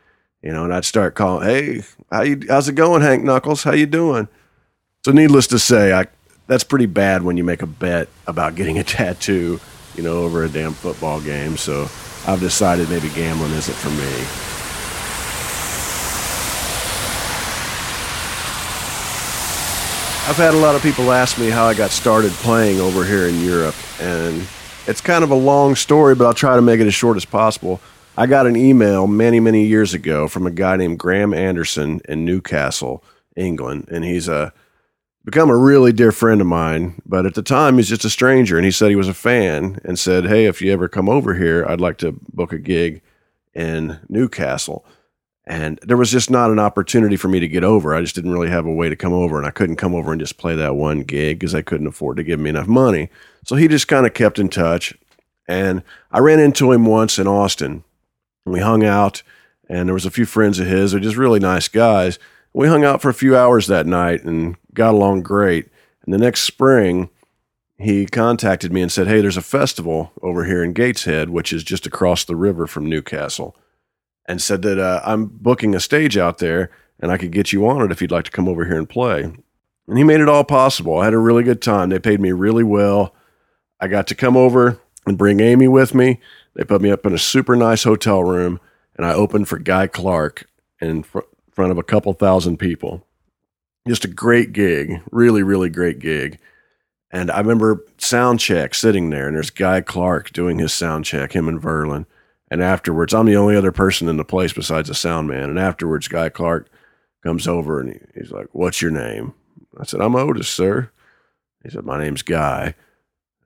you 0.42 0.52
know, 0.52 0.64
and 0.64 0.72
I'd 0.74 0.84
start 0.84 1.14
calling, 1.14 1.48
"Hey, 1.48 1.82
how 2.10 2.22
you, 2.22 2.40
how's 2.48 2.68
it 2.68 2.74
going, 2.74 3.02
Hank 3.02 3.24
Knuckles? 3.24 3.62
How 3.62 3.72
you 3.72 3.86
doing?" 3.86 4.28
So, 5.04 5.12
needless 5.12 5.46
to 5.48 5.58
say, 5.58 5.92
I 5.92 6.06
that's 6.46 6.64
pretty 6.64 6.86
bad 6.86 7.22
when 7.22 7.36
you 7.36 7.44
make 7.44 7.62
a 7.62 7.66
bet 7.66 8.08
about 8.26 8.54
getting 8.54 8.78
a 8.78 8.84
tattoo, 8.96 9.60
you 9.94 10.02
know, 10.02 10.22
over 10.22 10.44
a 10.44 10.48
damn 10.48 10.72
football 10.72 11.20
game. 11.20 11.56
So, 11.56 11.88
I've 12.26 12.40
decided 12.40 12.88
maybe 12.90 13.08
gambling 13.10 13.52
isn't 13.52 13.74
for 13.74 13.90
me. 13.90 14.48
I've 20.28 20.36
had 20.36 20.52
a 20.52 20.58
lot 20.58 20.74
of 20.74 20.82
people 20.82 21.10
ask 21.10 21.38
me 21.38 21.48
how 21.48 21.64
I 21.64 21.72
got 21.72 21.90
started 21.90 22.32
playing 22.32 22.80
over 22.80 23.02
here 23.02 23.28
in 23.28 23.40
Europe, 23.40 23.74
and 23.98 24.46
it's 24.86 25.00
kind 25.00 25.24
of 25.24 25.30
a 25.30 25.34
long 25.34 25.74
story, 25.74 26.14
but 26.14 26.26
I'll 26.26 26.34
try 26.34 26.54
to 26.54 26.60
make 26.60 26.80
it 26.80 26.86
as 26.86 26.92
short 26.92 27.16
as 27.16 27.24
possible. 27.24 27.80
I 28.18 28.26
got 28.26 28.48
an 28.48 28.56
email 28.56 29.06
many, 29.06 29.38
many 29.38 29.64
years 29.64 29.94
ago 29.94 30.26
from 30.26 30.44
a 30.44 30.50
guy 30.50 30.74
named 30.74 30.98
Graham 30.98 31.32
Anderson 31.32 32.00
in 32.08 32.24
Newcastle, 32.24 33.04
England, 33.36 33.86
and 33.92 34.04
he's 34.04 34.26
a 34.26 34.52
become 35.24 35.50
a 35.50 35.56
really 35.56 35.92
dear 35.92 36.10
friend 36.10 36.40
of 36.40 36.48
mine. 36.48 37.00
But 37.06 37.26
at 37.26 37.34
the 37.34 37.44
time, 37.44 37.76
he's 37.76 37.88
just 37.88 38.04
a 38.04 38.10
stranger, 38.10 38.56
and 38.56 38.64
he 38.64 38.72
said 38.72 38.90
he 38.90 38.96
was 38.96 39.06
a 39.06 39.14
fan 39.14 39.78
and 39.84 39.96
said, 39.96 40.26
"Hey, 40.26 40.46
if 40.46 40.60
you 40.60 40.72
ever 40.72 40.88
come 40.88 41.08
over 41.08 41.34
here, 41.34 41.64
I'd 41.68 41.80
like 41.80 41.96
to 41.98 42.18
book 42.32 42.52
a 42.52 42.58
gig 42.58 43.02
in 43.54 44.00
Newcastle." 44.08 44.84
And 45.46 45.78
there 45.84 45.96
was 45.96 46.10
just 46.10 46.28
not 46.28 46.50
an 46.50 46.58
opportunity 46.58 47.14
for 47.14 47.28
me 47.28 47.38
to 47.38 47.46
get 47.46 47.62
over. 47.62 47.94
I 47.94 48.00
just 48.00 48.16
didn't 48.16 48.32
really 48.32 48.50
have 48.50 48.66
a 48.66 48.74
way 48.74 48.88
to 48.88 48.96
come 48.96 49.12
over, 49.12 49.38
and 49.38 49.46
I 49.46 49.52
couldn't 49.52 49.76
come 49.76 49.94
over 49.94 50.10
and 50.10 50.20
just 50.20 50.38
play 50.38 50.56
that 50.56 50.74
one 50.74 51.02
gig 51.02 51.38
because 51.38 51.54
I 51.54 51.62
couldn't 51.62 51.86
afford 51.86 52.16
to 52.16 52.24
give 52.24 52.40
me 52.40 52.50
enough 52.50 52.66
money. 52.66 53.10
So 53.44 53.54
he 53.54 53.68
just 53.68 53.86
kind 53.86 54.06
of 54.06 54.12
kept 54.12 54.40
in 54.40 54.48
touch. 54.48 54.92
And 55.46 55.84
I 56.10 56.18
ran 56.18 56.40
into 56.40 56.72
him 56.72 56.84
once 56.84 57.20
in 57.20 57.28
Austin, 57.28 57.84
we 58.52 58.60
hung 58.60 58.84
out, 58.84 59.22
and 59.68 59.88
there 59.88 59.94
was 59.94 60.06
a 60.06 60.10
few 60.10 60.26
friends 60.26 60.58
of 60.58 60.66
his. 60.66 60.92
They're 60.92 61.00
just 61.00 61.16
really 61.16 61.40
nice 61.40 61.68
guys. 61.68 62.18
We 62.52 62.68
hung 62.68 62.84
out 62.84 63.02
for 63.02 63.08
a 63.08 63.14
few 63.14 63.36
hours 63.36 63.66
that 63.66 63.86
night 63.86 64.24
and 64.24 64.56
got 64.74 64.94
along 64.94 65.22
great. 65.22 65.68
And 66.04 66.12
the 66.12 66.18
next 66.18 66.42
spring, 66.42 67.10
he 67.78 68.06
contacted 68.06 68.72
me 68.72 68.82
and 68.82 68.90
said, 68.90 69.06
Hey, 69.06 69.20
there's 69.20 69.36
a 69.36 69.42
festival 69.42 70.12
over 70.22 70.44
here 70.44 70.64
in 70.64 70.72
Gateshead, 70.72 71.30
which 71.30 71.52
is 71.52 71.62
just 71.62 71.86
across 71.86 72.24
the 72.24 72.36
river 72.36 72.66
from 72.66 72.88
Newcastle, 72.88 73.56
and 74.26 74.42
said 74.42 74.62
that 74.62 74.78
uh, 74.78 75.00
I'm 75.04 75.26
booking 75.26 75.74
a 75.74 75.80
stage 75.80 76.16
out 76.16 76.38
there 76.38 76.70
and 77.00 77.12
I 77.12 77.18
could 77.18 77.30
get 77.30 77.52
you 77.52 77.66
on 77.68 77.82
it 77.82 77.92
if 77.92 78.02
you'd 78.02 78.10
like 78.10 78.24
to 78.24 78.30
come 78.30 78.48
over 78.48 78.64
here 78.64 78.78
and 78.78 78.88
play. 78.88 79.22
And 79.22 79.96
he 79.98 80.04
made 80.04 80.20
it 80.20 80.28
all 80.28 80.44
possible. 80.44 80.98
I 80.98 81.04
had 81.04 81.14
a 81.14 81.18
really 81.18 81.42
good 81.42 81.62
time. 81.62 81.88
They 81.88 81.98
paid 81.98 82.20
me 82.20 82.32
really 82.32 82.64
well. 82.64 83.14
I 83.80 83.88
got 83.88 84.06
to 84.08 84.14
come 84.14 84.36
over 84.36 84.80
and 85.06 85.16
bring 85.16 85.40
Amy 85.40 85.68
with 85.68 85.94
me. 85.94 86.20
They 86.58 86.64
put 86.64 86.82
me 86.82 86.90
up 86.90 87.06
in 87.06 87.14
a 87.14 87.18
super 87.18 87.54
nice 87.54 87.84
hotel 87.84 88.24
room, 88.24 88.58
and 88.96 89.06
I 89.06 89.14
opened 89.14 89.48
for 89.48 89.60
Guy 89.60 89.86
Clark 89.86 90.50
in 90.80 91.04
fr- 91.04 91.20
front 91.52 91.70
of 91.70 91.78
a 91.78 91.84
couple 91.84 92.12
thousand 92.12 92.56
people. 92.56 93.06
Just 93.86 94.04
a 94.04 94.08
great 94.08 94.52
gig, 94.52 95.00
really, 95.12 95.44
really 95.44 95.68
great 95.68 96.00
gig. 96.00 96.40
And 97.12 97.30
I 97.30 97.38
remember 97.38 97.86
sound 97.96 98.40
check 98.40 98.74
sitting 98.74 99.10
there, 99.10 99.28
and 99.28 99.36
there's 99.36 99.50
Guy 99.50 99.80
Clark 99.82 100.32
doing 100.32 100.58
his 100.58 100.74
sound 100.74 101.04
check, 101.04 101.32
him 101.32 101.46
and 101.46 101.62
Verlon. 101.62 102.06
And 102.50 102.60
afterwards, 102.60 103.14
I'm 103.14 103.26
the 103.26 103.36
only 103.36 103.54
other 103.54 103.72
person 103.72 104.08
in 104.08 104.16
the 104.16 104.24
place 104.24 104.52
besides 104.52 104.88
the 104.88 104.96
sound 104.96 105.28
man. 105.28 105.50
And 105.50 105.60
afterwards, 105.60 106.08
Guy 106.08 106.28
Clark 106.28 106.68
comes 107.22 107.46
over 107.46 107.78
and 107.78 107.92
he, 107.92 108.00
he's 108.20 108.32
like, 108.32 108.48
What's 108.50 108.82
your 108.82 108.90
name? 108.90 109.32
I 109.78 109.84
said, 109.84 110.00
I'm 110.00 110.16
Otis, 110.16 110.48
sir. 110.48 110.90
He 111.62 111.70
said, 111.70 111.84
My 111.84 112.02
name's 112.02 112.22
Guy. 112.22 112.74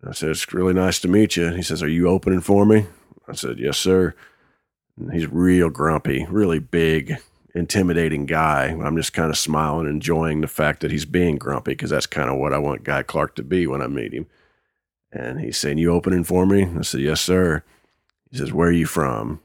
I 0.03 0.13
said, 0.13 0.31
It's 0.31 0.51
really 0.55 0.73
nice 0.73 0.99
to 1.01 1.09
meet 1.09 1.37
you. 1.37 1.51
He 1.51 1.63
says, 1.63 1.83
Are 1.83 1.89
you 1.89 2.09
opening 2.09 2.41
for 2.41 2.65
me? 2.65 2.87
I 3.29 3.35
said, 3.35 3.59
Yes, 3.59 3.79
sir. 3.79 4.15
And 4.97 5.13
he's 5.13 5.27
real 5.27 5.71
grumpy, 5.71 6.27
really 6.29 6.59
big, 6.59 7.17
intimidating 7.55 8.27
guy. 8.27 8.67
I'm 8.67 8.97
just 8.97 9.13
kind 9.13 9.31
of 9.31 9.39
smiling, 9.39 9.87
enjoying 9.89 10.41
the 10.41 10.49
fact 10.49 10.81
that 10.81 10.91
he's 10.91 11.05
being 11.05 11.37
grumpy 11.37 11.73
because 11.73 11.91
that's 11.91 12.07
kind 12.07 12.29
of 12.29 12.39
what 12.39 12.53
I 12.53 12.59
want 12.59 12.85
Guy 12.85 13.03
Clark 13.03 13.35
to 13.37 13.43
be 13.43 13.67
when 13.67 13.83
I 13.83 13.87
meet 13.87 14.13
him. 14.13 14.27
And 15.13 15.41
he's 15.41 15.59
saying, 15.59 15.79
You 15.79 15.93
opening 15.93 16.25
for 16.25 16.47
me? 16.47 16.65
I 16.65 16.83
said, 16.83 17.01
Yes, 17.01 17.21
sir. 17.21 17.63
He 18.31 18.39
says, 18.39 18.53
Where 18.53 18.69
are 18.69 18.73
you 18.73 18.87
from? 18.87 19.41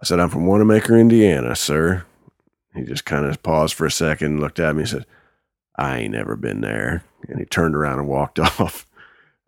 I 0.00 0.04
said, 0.04 0.20
I'm 0.20 0.28
from 0.28 0.46
Wanamaker, 0.46 0.98
Indiana, 0.98 1.56
sir. 1.56 2.04
He 2.74 2.82
just 2.82 3.04
kind 3.04 3.24
of 3.24 3.42
paused 3.42 3.74
for 3.74 3.86
a 3.86 3.90
second, 3.90 4.40
looked 4.40 4.58
at 4.58 4.74
me, 4.74 4.82
and 4.82 4.88
said, 4.88 5.06
I 5.76 5.98
ain't 5.98 6.12
never 6.12 6.36
been 6.36 6.60
there. 6.60 7.04
And 7.28 7.38
he 7.38 7.44
turned 7.46 7.74
around 7.74 8.00
and 8.00 8.08
walked 8.08 8.38
off. 8.60 8.86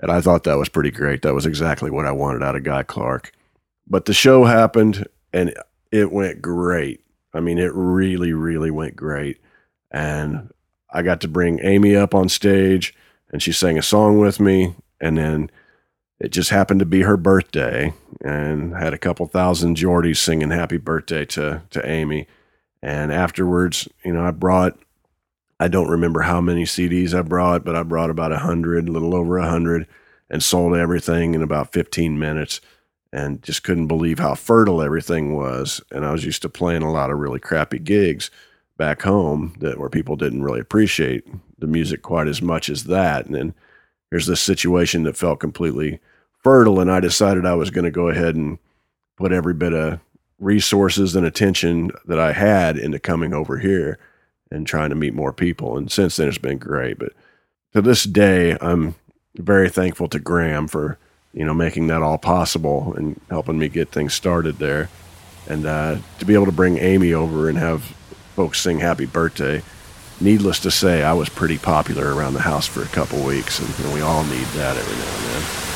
And 0.01 0.11
I 0.11 0.21
thought 0.21 0.45
that 0.45 0.59
was 0.59 0.69
pretty 0.69 0.91
great. 0.91 1.23
That 1.23 1.35
was 1.35 1.47
exactly 1.47 1.91
what 1.91 2.07
I 2.07 2.13
wanted 2.13 2.43
out 2.43 2.57
of 2.57 2.65
Guy 2.65 2.83
Clark. 2.83 3.33
But 3.87 4.05
the 4.05 4.15
show 4.15 4.45
happened 4.45 5.07
and 5.33 5.55
it 5.91 6.13
went 6.13 6.43
great. 6.43 7.01
I 7.33 7.41
mean, 7.41 7.59
it 7.59 7.73
really, 7.75 8.33
really 8.33 8.71
went 8.71 8.97
great. 8.97 9.39
And 9.91 10.51
I 10.91 11.03
got 11.03 11.21
to 11.23 11.29
bring 11.29 11.61
Amy 11.63 11.97
up 11.97 12.15
on 12.15 12.29
stage 12.29 12.95
and 13.31 13.43
she 13.43 13.53
sang 13.53 13.79
a 13.79 13.83
song 13.83 14.19
with 14.19 14.41
me. 14.41 14.75
And 15.01 15.17
then 15.17 15.51
it 16.19 16.29
just 16.31 16.51
happened 16.51 16.81
to 16.81 16.87
be 16.87 17.03
her 17.03 17.17
birthday 17.17 17.93
and 18.23 18.75
had 18.75 18.95
a 18.95 18.99
couple 18.99 19.27
thousand 19.27 19.77
Geordies 19.77 20.17
singing 20.17 20.51
happy 20.51 20.79
birthday 20.79 21.25
to, 21.27 21.63
to 21.71 21.89
Amy. 21.89 22.27
And 22.83 23.13
afterwards, 23.13 23.89
you 24.05 24.13
know, 24.13 24.25
I 24.25 24.31
brought 24.31 24.79
I 25.59 25.69
don't 25.69 25.89
remember 25.89 26.23
how 26.23 26.41
many 26.41 26.65
CDs 26.65 27.15
I 27.15 27.23
brought, 27.23 27.65
but 27.65 27.77
I 27.77 27.83
brought 27.83 28.11
about 28.11 28.33
a 28.33 28.39
hundred, 28.39 28.89
a 28.89 28.93
little 28.93 29.15
over 29.15 29.39
a 29.39 29.49
hundred, 29.49 29.87
and 30.29 30.43
sold 30.43 30.77
everything 30.77 31.35
in 31.35 31.43
about 31.43 31.73
15 31.73 32.19
minutes. 32.19 32.61
And 33.13 33.43
just 33.43 33.63
couldn't 33.63 33.87
believe 33.87 34.19
how 34.19 34.35
fertile 34.35 34.83
everything 34.83 35.35
was. 35.35 35.81
And 35.91 36.05
I 36.05 36.13
was 36.13 36.25
used 36.25 36.43
to 36.43 36.51
playing 36.51 36.83
a 36.83 36.93
lot 36.93 37.11
of 37.11 37.19
really 37.19 37.41
crappy 37.41 37.79
gigs 37.79 38.31
back 38.77 39.03
home 39.03 39.55
that 39.61 39.79
where 39.79 39.89
people 39.89 40.17
didn't 40.17 40.43
really 40.43 40.61
appreciate 40.61 41.27
the 41.59 41.67
music 41.67 42.03
quite 42.03 42.27
as 42.27 42.43
much 42.43 42.69
as 42.69 42.85
that. 42.85 43.25
And 43.25 43.35
then 43.35 43.55
here's 44.11 44.27
this 44.27 44.41
situation 44.41 45.05
that 45.05 45.17
felt 45.17 45.41
completely 45.41 46.01
fertile, 46.43 46.79
and 46.79 46.91
I 46.91 47.01
decided 47.01 47.47
I 47.47 47.55
was 47.55 47.71
going 47.71 47.87
to 47.87 47.91
go 47.91 48.09
ahead 48.09 48.35
and 48.35 48.59
put 49.17 49.33
every 49.33 49.55
bit 49.55 49.73
of 49.73 50.01
resources 50.39 51.17
and 51.17 51.25
attention 51.25 51.91
that 52.05 52.19
I 52.21 52.33
had 52.33 52.77
into 52.77 52.99
coming 52.99 53.33
over 53.33 53.59
here 53.59 53.99
and 54.51 54.67
trying 54.67 54.91
to 54.91 54.97
meet 54.97 55.15
more 55.15 55.33
people. 55.33 55.77
And 55.77 55.91
since 55.91 56.17
then, 56.17 56.29
it's 56.29 56.39
been 56.39 56.59
great. 56.59 56.99
But 56.99 57.13
to 57.73 57.83
this 57.83 58.05
day, 58.05 58.57
I'm 58.61 58.95
very 59.37 59.69
thankful 59.69 60.09
to 60.09 60.19
Graham 60.19 60.69
for 60.69 60.99
you 61.33 61.45
know 61.45 61.55
making 61.55 61.89
that 61.89 62.03
all 62.03 62.19
possible 62.19 62.95
and 62.97 63.21
helping 63.31 63.59
me 63.59 63.69
get 63.69 63.91
things 63.91 64.15
started 64.15 64.59
there. 64.59 64.89
And 65.49 65.67
uh, 65.67 65.99
to 66.19 66.25
be 66.25 66.35
able 66.35 66.47
to 66.47 66.53
bring 66.53 66.79
Amy 66.79 67.13
over 67.13 67.49
and 67.49 67.59
have 67.59 67.83
folks 68.35 68.61
sing 68.61 68.81
"Happy 68.81 69.07
Birthday." 69.07 69.63
Needless 70.19 70.61
to 70.61 70.71
say, 70.71 71.03
I 71.03 71.13
was 71.13 71.29
pretty 71.29 71.59
popular 71.59 72.15
around 72.15 72.33
the 72.33 72.41
house 72.41 72.67
for 72.67 72.83
a 72.83 72.87
couple 72.87 73.23
weeks, 73.23 73.59
and 73.59 73.85
know, 73.85 73.95
we 73.95 74.01
all 74.01 74.25
need 74.25 74.47
that 74.55 74.75
every 74.75 74.97
now 74.97 75.15
and 75.15 75.45
then. 75.45 75.76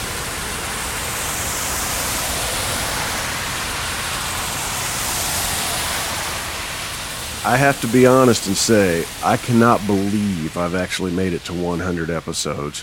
I 7.43 7.57
have 7.57 7.81
to 7.81 7.87
be 7.87 8.07
honest 8.07 8.47
and 8.49 8.57
say, 8.57 9.03
I 9.25 9.39
cannot 9.39 9.87
believe 9.87 10.59
I've 10.59 10.75
actually 10.75 11.11
made 11.11 11.33
it 11.33 11.43
to 11.45 11.55
100 11.55 12.11
episodes. 12.11 12.83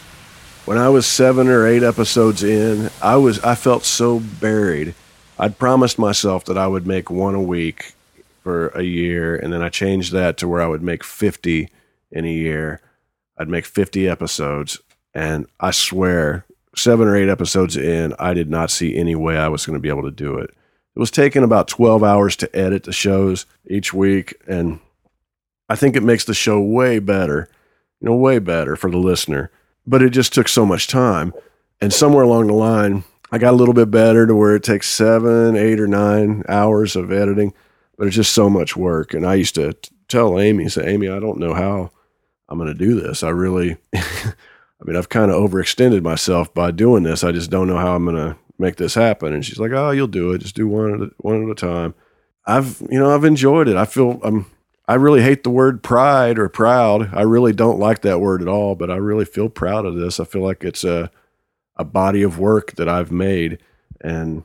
When 0.65 0.79
I 0.79 0.89
was 0.89 1.05
seven 1.05 1.47
or 1.47 1.67
eight 1.67 1.83
episodes 1.83 2.43
in, 2.43 2.89
I 2.99 3.17
was 3.17 3.39
I 3.41 3.53
felt 3.53 3.85
so 3.85 4.19
buried. 4.19 4.95
I'd 5.37 5.59
promised 5.59 5.99
myself 5.99 6.43
that 6.45 6.57
I 6.57 6.65
would 6.65 6.87
make 6.87 7.11
one 7.11 7.35
a 7.35 7.41
week 7.41 7.93
for 8.41 8.69
a 8.69 8.81
year, 8.81 9.35
and 9.35 9.53
then 9.53 9.61
I 9.61 9.69
changed 9.69 10.11
that 10.13 10.37
to 10.37 10.47
where 10.47 10.61
I 10.61 10.67
would 10.67 10.81
make 10.81 11.03
50 11.03 11.69
in 12.11 12.25
a 12.25 12.33
year. 12.33 12.81
I'd 13.37 13.49
make 13.49 13.65
50 13.65 14.09
episodes, 14.09 14.79
and 15.13 15.45
I 15.59 15.69
swear, 15.69 16.45
seven 16.75 17.07
or 17.07 17.15
eight 17.15 17.29
episodes 17.29 17.77
in, 17.77 18.15
I 18.17 18.33
did 18.33 18.49
not 18.49 18.71
see 18.71 18.97
any 18.97 19.13
way 19.13 19.37
I 19.37 19.49
was 19.49 19.67
going 19.67 19.75
to 19.75 19.81
be 19.81 19.89
able 19.89 20.03
to 20.03 20.11
do 20.11 20.35
it. 20.39 20.49
It 20.97 20.99
was 20.99 21.11
taking 21.11 21.43
about 21.43 21.67
12 21.67 22.03
hours 22.03 22.35
to 22.37 22.55
edit 22.57 22.85
the 22.85 22.91
shows 22.91 23.45
each 23.67 23.93
week. 23.93 24.33
And 24.47 24.79
I 25.69 25.75
think 25.75 25.95
it 25.95 26.01
makes 26.01 26.25
the 26.25 26.33
show 26.33 26.59
way 26.59 26.97
better, 26.97 27.51
you 28.01 28.09
know, 28.09 28.15
way 28.15 28.39
better 28.39 28.75
for 28.75 28.89
the 28.89 28.97
listener. 28.97 29.51
But 29.85 30.01
it 30.01 30.09
just 30.09 30.33
took 30.33 30.47
so 30.47 30.65
much 30.65 30.87
time. 30.87 31.35
And 31.79 31.93
somewhere 31.93 32.23
along 32.23 32.47
the 32.47 32.53
line, 32.53 33.03
I 33.31 33.37
got 33.37 33.53
a 33.53 33.55
little 33.55 33.75
bit 33.75 33.91
better 33.91 34.25
to 34.25 34.33
where 34.33 34.55
it 34.55 34.63
takes 34.63 34.89
seven, 34.89 35.55
eight, 35.55 35.79
or 35.79 35.85
nine 35.85 36.41
hours 36.49 36.95
of 36.95 37.11
editing, 37.11 37.53
but 37.95 38.07
it's 38.07 38.15
just 38.15 38.33
so 38.33 38.49
much 38.49 38.75
work. 38.75 39.13
And 39.13 39.23
I 39.23 39.35
used 39.35 39.53
to 39.53 39.73
tell 40.07 40.39
Amy, 40.39 40.67
say, 40.67 40.87
Amy, 40.87 41.09
I 41.09 41.19
don't 41.19 41.37
know 41.37 41.53
how 41.53 41.91
I'm 42.49 42.57
going 42.57 42.73
to 42.75 42.85
do 42.85 42.99
this. 42.99 43.21
I 43.21 43.29
really, 43.29 43.77
I 43.95 44.33
mean, 44.83 44.95
I've 44.95 45.09
kind 45.09 45.29
of 45.29 45.37
overextended 45.37 46.01
myself 46.01 46.51
by 46.55 46.71
doing 46.71 47.03
this. 47.03 47.23
I 47.23 47.31
just 47.31 47.51
don't 47.51 47.67
know 47.67 47.77
how 47.77 47.93
I'm 47.93 48.05
going 48.05 48.15
to 48.15 48.35
make 48.59 48.77
this 48.77 48.95
happen. 48.95 49.33
And 49.33 49.45
she's 49.45 49.59
like, 49.59 49.71
oh, 49.71 49.91
you'll 49.91 50.07
do 50.07 50.31
it. 50.31 50.39
Just 50.39 50.55
do 50.55 50.67
one 50.67 50.93
at 50.93 51.01
a, 51.01 51.11
one 51.17 51.43
at 51.43 51.49
a 51.49 51.55
time. 51.55 51.93
I've, 52.45 52.81
you 52.89 52.99
know, 52.99 53.13
I've 53.13 53.25
enjoyed 53.25 53.67
it. 53.67 53.75
I 53.75 53.85
feel 53.85 54.19
I'm, 54.23 54.45
I 54.87 54.95
really 54.95 55.21
hate 55.21 55.43
the 55.43 55.49
word 55.49 55.83
pride 55.83 56.39
or 56.39 56.47
proud. 56.47 57.13
I 57.13 57.23
really 57.23 57.51
don't 57.51 57.79
like 57.79 58.01
that 58.01 58.21
word 58.21 58.41
at 58.41 58.47
all, 58.47 58.73
but 58.75 58.89
I 58.89 58.95
really 58.95 59.25
feel 59.25 59.49
proud 59.49 59.85
of 59.85 59.95
this. 59.95 60.19
I 60.19 60.23
feel 60.23 60.41
like 60.41 60.63
it's 60.63 60.83
a, 60.83 61.11
a 61.75 61.83
body 61.83 62.23
of 62.23 62.39
work 62.39 62.75
that 62.75 62.87
I've 62.87 63.11
made 63.11 63.59
and, 64.01 64.43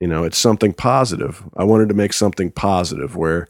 you 0.00 0.06
know, 0.06 0.24
it's 0.24 0.38
something 0.38 0.72
positive. 0.72 1.42
I 1.56 1.64
wanted 1.64 1.88
to 1.88 1.94
make 1.94 2.12
something 2.12 2.52
positive 2.52 3.16
where, 3.16 3.48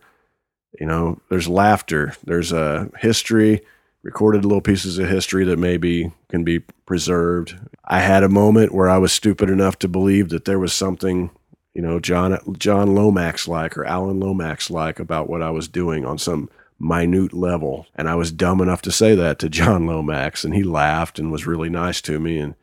you 0.81 0.87
know, 0.87 1.21
there's 1.29 1.49
laughter, 1.49 2.15
there's 2.25 2.53
a 2.53 2.91
history, 2.99 3.61
recorded 4.09 4.43
little 4.43 4.63
pieces 4.63 4.97
of 4.97 5.07
history 5.07 5.45
that 5.45 5.59
maybe 5.59 6.11
can 6.31 6.43
be 6.43 6.61
preserved. 6.87 7.59
I 7.85 8.01
had 8.01 8.23
a 8.23 8.29
moment 8.31 8.73
where 8.73 8.89
I 8.89 8.97
was 8.97 9.13
stupid 9.13 9.51
enough 9.51 9.79
to 9.81 9.87
believe 9.87 10.31
that 10.31 10.47
there 10.47 10.59
was 10.59 10.73
something, 10.73 11.31
you 11.75 11.83
know, 11.83 12.01
John 12.01 12.39
John 12.59 12.95
Lomax 12.95 13.47
like 13.47 13.77
or 13.77 13.85
Alan 13.85 14.19
Lomax 14.19 14.71
like 14.71 14.99
about 14.99 15.29
what 15.29 15.43
I 15.43 15.51
was 15.51 15.69
doing 15.69 16.07
on 16.07 16.17
some 16.17 16.49
minute 16.81 17.35
level. 17.35 17.85
And 17.97 18.09
I 18.09 18.15
was 18.15 18.33
dumb 18.33 18.63
enough 18.63 18.81
to 18.83 18.91
say 18.91 19.15
that 19.15 19.39
to 19.41 19.51
John 19.51 19.87
Lomax 19.87 20.43
and 20.43 20.55
he 20.55 20.63
laughed 20.63 21.19
and 21.19 21.31
was 21.31 21.47
really 21.47 21.69
nice 21.69 22.01
to 22.03 22.19
me 22.19 22.39
and, 22.39 22.55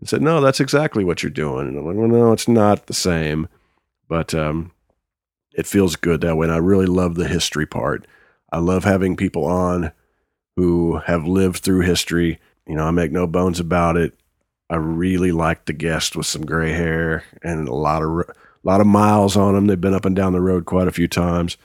and 0.00 0.08
said, 0.08 0.22
"No, 0.22 0.40
that's 0.40 0.60
exactly 0.60 1.04
what 1.04 1.22
you're 1.22 1.28
doing." 1.28 1.68
And 1.68 1.76
I'm 1.76 1.84
like, 1.84 1.96
"Well, 1.96 2.08
no, 2.08 2.32
it's 2.32 2.48
not 2.48 2.86
the 2.86 2.94
same." 2.94 3.46
But 4.08 4.32
um 4.32 4.72
it 5.52 5.66
feels 5.66 5.96
good 5.96 6.22
that 6.22 6.36
way 6.36 6.46
and 6.46 6.54
I 6.54 6.56
really 6.56 6.86
love 6.86 7.14
the 7.14 7.28
history 7.28 7.66
part. 7.66 8.06
I 8.50 8.58
love 8.58 8.84
having 8.84 9.16
people 9.16 9.44
on 9.44 9.92
who 10.56 10.98
have 11.06 11.26
lived 11.26 11.58
through 11.58 11.80
history. 11.80 12.38
You 12.66 12.76
know, 12.76 12.84
I 12.84 12.90
make 12.90 13.12
no 13.12 13.26
bones 13.26 13.60
about 13.60 13.96
it. 13.96 14.14
I 14.70 14.76
really 14.76 15.32
like 15.32 15.66
the 15.66 15.72
guest 15.72 16.16
with 16.16 16.26
some 16.26 16.46
gray 16.46 16.72
hair 16.72 17.24
and 17.42 17.68
a 17.68 17.74
lot 17.74 18.02
of 18.02 18.10
a 18.10 18.34
lot 18.64 18.80
of 18.80 18.86
miles 18.86 19.36
on 19.36 19.54
them. 19.54 19.66
They've 19.66 19.80
been 19.80 19.94
up 19.94 20.06
and 20.06 20.16
down 20.16 20.32
the 20.32 20.40
road 20.40 20.64
quite 20.64 20.88
a 20.88 20.92
few 20.92 21.06
times, 21.06 21.58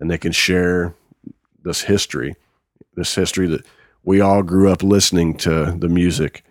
and 0.00 0.10
they 0.10 0.18
can 0.18 0.32
share 0.32 0.94
this 1.62 1.82
history, 1.82 2.34
this 2.94 3.14
history 3.14 3.46
that 3.48 3.66
we 4.02 4.20
all 4.20 4.42
grew 4.42 4.70
up 4.70 4.82
listening 4.82 5.36
to 5.38 5.76
the 5.78 5.88
music, 5.88 6.44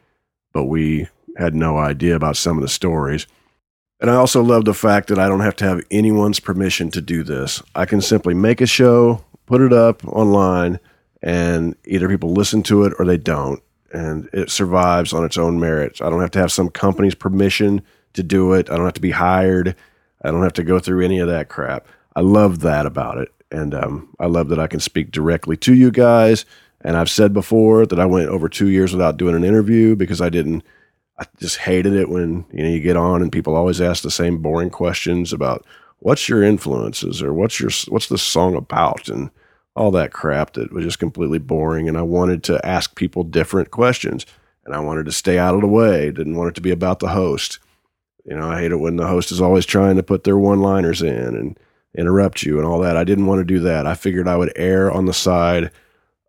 but 0.54 0.66
we 0.66 1.08
had 1.38 1.56
no 1.56 1.78
idea 1.78 2.16
about 2.16 2.38
some 2.38 2.58
of 2.58 2.62
the 2.62 2.70
stories. 2.70 3.26
And 4.00 4.12
I 4.12 4.16
also 4.16 4.44
love 4.44 4.66
the 4.66 4.74
fact 4.74 5.08
that 5.08 5.20
I 5.20 5.28
don't 5.28 5.40
have 5.40 5.56
to 5.58 5.66
have 5.66 5.82
anyone's 5.90 6.40
permission 6.40 6.92
to 6.92 7.02
do 7.02 7.24
this. 7.24 7.64
I 7.74 7.86
can 7.86 8.02
simply 8.02 8.34
make 8.34 8.62
a 8.62 8.68
show, 8.68 9.24
put 9.46 9.62
it 9.62 9.74
up 9.74 10.06
online, 10.06 10.80
and 11.26 11.76
either 11.86 12.08
people 12.08 12.32
listen 12.32 12.64
to 12.64 12.86
it 12.86 12.94
or 12.98 13.06
they 13.06 13.18
don't. 13.18 13.62
And 13.92 14.30
it 14.32 14.50
survives 14.50 15.12
on 15.12 15.26
its 15.26 15.38
own 15.38 15.60
merits. 15.60 16.02
I 16.02 16.10
don't 16.10 16.22
have 16.22 16.32
to 16.32 16.40
have 16.40 16.52
some 16.52 16.70
company's 16.70 17.16
permission 17.16 17.82
to 18.14 18.24
do 18.24 18.54
it. 18.54 18.70
I 18.70 18.78
don't 18.78 18.86
have 18.86 18.94
to 18.94 19.02
be 19.02 19.12
hired. 19.12 19.76
I 20.24 20.32
don't 20.32 20.44
have 20.44 20.54
to 20.54 20.64
go 20.64 20.80
through 20.80 21.04
any 21.04 21.20
of 21.20 21.28
that 21.28 21.50
crap. 21.50 21.88
I 22.16 22.22
love 22.22 22.60
that 22.62 22.86
about 22.86 23.18
it. 23.18 23.34
And 23.52 23.74
um, 23.76 24.10
i 24.20 24.26
love 24.26 24.50
that 24.50 24.60
i 24.60 24.68
can 24.68 24.80
speak 24.80 25.12
directly 25.12 25.56
to 25.58 25.74
you 25.74 25.92
guys. 25.92 26.46
And 26.82 26.98
i've 26.98 27.10
said 27.10 27.34
before 27.34 27.86
that 27.86 28.00
i 28.00 28.06
went 28.06 28.30
over 28.30 28.50
two 28.50 28.70
years 28.70 28.92
without 28.92 29.18
doing 29.18 29.36
an 29.36 29.44
interview 29.44 29.96
because 29.96 30.20
i 30.20 30.30
didn't 30.30 30.64
i 31.20 31.26
just 31.40 31.58
hated 31.58 31.94
it 31.94 32.10
when 32.10 32.46
you 32.52 32.64
know 32.64 32.70
you 32.70 32.80
get 32.80 32.98
on 32.98 33.22
and 33.22 33.32
people 33.32 33.56
always 33.56 33.82
ask 33.82 34.02
the 34.02 34.12
same 34.12 34.42
boring 34.42 34.72
questions 34.72 35.32
about 35.32 35.64
what's 36.00 36.30
your 36.30 36.44
influences 36.44 37.22
or 37.22 37.34
what's 37.34 37.60
your 37.60 37.72
what's 37.88 38.10
the 38.10 38.18
song 38.18 38.56
about? 38.56 39.10
And 39.10 39.32
all 39.76 39.92
that 39.92 40.14
crap 40.14 40.54
that 40.54 40.72
was 40.72 40.86
just 40.86 41.00
completely 41.00 41.40
boring. 41.40 41.88
And 41.88 41.98
I 41.98 42.02
wanted 42.02 42.44
to 42.46 42.66
ask 42.66 42.96
people 42.96 43.24
different 43.24 43.72
questions 43.72 44.26
and 44.66 44.74
I 44.74 44.80
wanted 44.80 45.06
to 45.06 45.12
stay 45.12 45.38
out 45.38 45.56
of 45.56 45.62
the 45.62 45.68
way. 45.68 46.12
Didn't 46.12 46.36
want 46.36 46.50
it 46.50 46.56
to 46.56 46.62
be 46.62 46.72
about 46.72 47.00
the 47.00 47.10
host. 47.10 47.60
You 48.26 48.36
know, 48.36 48.50
I 48.50 48.60
hate 48.60 48.72
it 48.72 48.80
when 48.80 48.96
the 48.96 49.08
host 49.08 49.32
is 49.32 49.42
always 49.42 49.66
trying 49.66 49.98
to 49.98 50.04
put 50.04 50.24
their 50.24 50.38
one 50.38 50.62
liners 50.62 51.02
in 51.02 51.36
and 51.36 51.60
interrupt 51.96 52.44
you 52.44 52.58
and 52.58 52.66
all 52.66 52.80
that. 52.80 52.98
I 52.98 53.04
didn't 53.04 53.28
want 53.28 53.40
to 53.40 53.46
do 53.46 53.60
that. 53.62 53.86
I 53.86 53.94
figured 53.94 54.28
I 54.28 54.38
would 54.38 54.52
err 54.56 54.92
on 54.92 55.06
the 55.06 55.14
side 55.14 55.72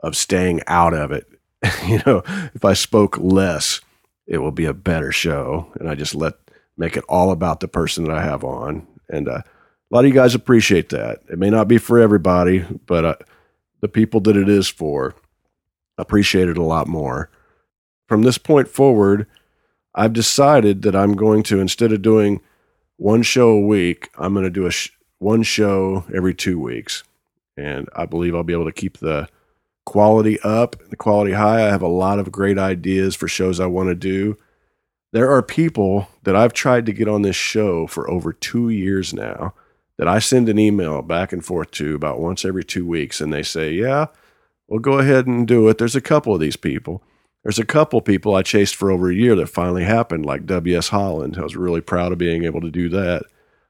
of 0.01 0.17
staying 0.17 0.61
out 0.67 0.93
of 0.93 1.13
it. 1.13 1.27
you 1.87 2.01
know, 2.05 2.23
if 2.55 2.65
I 2.65 2.75
spoke 2.75 3.17
less, 3.19 3.81
it 4.27 4.39
will 4.39 4.53
be 4.53 4.67
a 4.67 4.75
better 4.75 5.13
show. 5.13 5.73
And 5.81 5.89
I 5.89 5.95
just 5.95 6.15
let 6.15 6.35
make 6.77 6.97
it 6.97 7.05
all 7.09 7.31
about 7.31 7.61
the 7.61 7.69
person 7.69 8.05
that 8.05 8.17
I 8.17 8.23
have 8.23 8.45
on. 8.45 8.87
And 9.09 9.29
uh, 9.29 9.43
a 9.43 9.95
lot 9.95 10.05
of 10.05 10.07
you 10.07 10.15
guys 10.15 10.35
appreciate 10.35 10.91
that. 10.91 11.21
It 11.31 11.39
may 11.39 11.49
not 11.49 11.69
be 11.69 11.79
for 11.79 11.99
everybody, 11.99 12.65
but 12.87 13.05
uh, 13.05 13.15
the 13.81 13.89
people 13.89 14.21
that 14.21 14.37
it 14.37 14.49
is 14.49 14.69
for 14.69 15.15
appreciate 15.99 16.49
it 16.49 16.59
a 16.59 16.63
lot 16.63 16.87
more. 16.87 17.31
From 18.07 18.23
this 18.23 18.39
point 18.39 18.69
forward, 18.69 19.27
I've 19.95 20.13
decided 20.13 20.83
that 20.83 20.95
I'm 20.95 21.15
going 21.15 21.43
to, 21.45 21.61
instead 21.61 21.93
of 21.93 22.03
doing 22.03 22.41
one 22.97 23.23
show 23.23 23.51
a 23.51 23.61
week, 23.61 24.11
I'm 24.19 24.33
going 24.35 24.45
to 24.45 24.51
do 24.51 24.67
a 24.67 24.71
sh- 24.71 24.91
one 25.19 25.43
show 25.43 26.05
every 26.15 26.35
two 26.35 26.61
weeks. 26.61 27.03
And 27.57 27.89
I 27.97 28.07
believe 28.07 28.35
I'll 28.35 28.43
be 28.43 28.53
able 28.53 28.67
to 28.67 28.73
keep 28.73 28.99
the 28.99 29.29
quality 29.87 30.39
up, 30.41 30.77
the 30.91 30.97
quality 30.97 31.33
high. 31.33 31.67
I 31.67 31.71
have 31.71 31.83
a 31.83 31.89
lot 31.89 32.19
of 32.19 32.31
great 32.31 32.59
ideas 32.59 33.17
for 33.17 33.29
shows 33.29 33.59
I 33.59 33.67
want 33.67 33.89
to 33.89 33.95
do. 33.95 34.37
There 35.13 35.31
are 35.31 35.43
people 35.43 36.09
that 36.25 36.37
I've 36.37 36.53
tried 36.53 36.85
to 36.87 36.93
get 36.93 37.09
on 37.09 37.23
this 37.23 37.37
show 37.37 37.87
for 37.87 38.11
over 38.11 38.33
two 38.33 38.69
years 38.69 39.15
now 39.15 39.55
that 39.99 40.09
I 40.09 40.19
send 40.19 40.49
an 40.49 40.59
email 40.59 41.03
back 41.03 41.33
and 41.33 41.45
forth 41.45 41.71
to 41.73 41.95
about 41.95 42.21
once 42.21 42.45
every 42.45 42.65
two 42.65 42.87
weeks, 42.87 43.21
and 43.21 43.33
they 43.33 43.43
say, 43.43 43.73
Yeah, 43.73 44.07
well, 44.69 44.81
go 44.81 44.99
ahead 44.99 45.27
and 45.27 45.47
do 45.47 45.69
it. 45.69 45.79
There's 45.79 45.97
a 45.97 46.01
couple 46.01 46.35
of 46.35 46.41
these 46.41 46.57
people. 46.57 47.03
There's 47.43 47.59
a 47.59 47.65
couple 47.65 48.01
people 48.01 48.35
I 48.35 48.43
chased 48.43 48.75
for 48.75 48.91
over 48.91 49.09
a 49.09 49.15
year 49.15 49.37
that 49.37 49.47
finally 49.47 49.85
happened, 49.85 50.27
like 50.27 50.47
W.S. 50.47 50.89
Holland. 50.89 51.37
I 51.39 51.43
was 51.43 51.55
really 51.55 51.81
proud 51.81 52.11
of 52.11 52.19
being 52.19 52.45
able 52.45 52.61
to 52.61 52.71
do 52.71 52.89
that. 52.89 53.23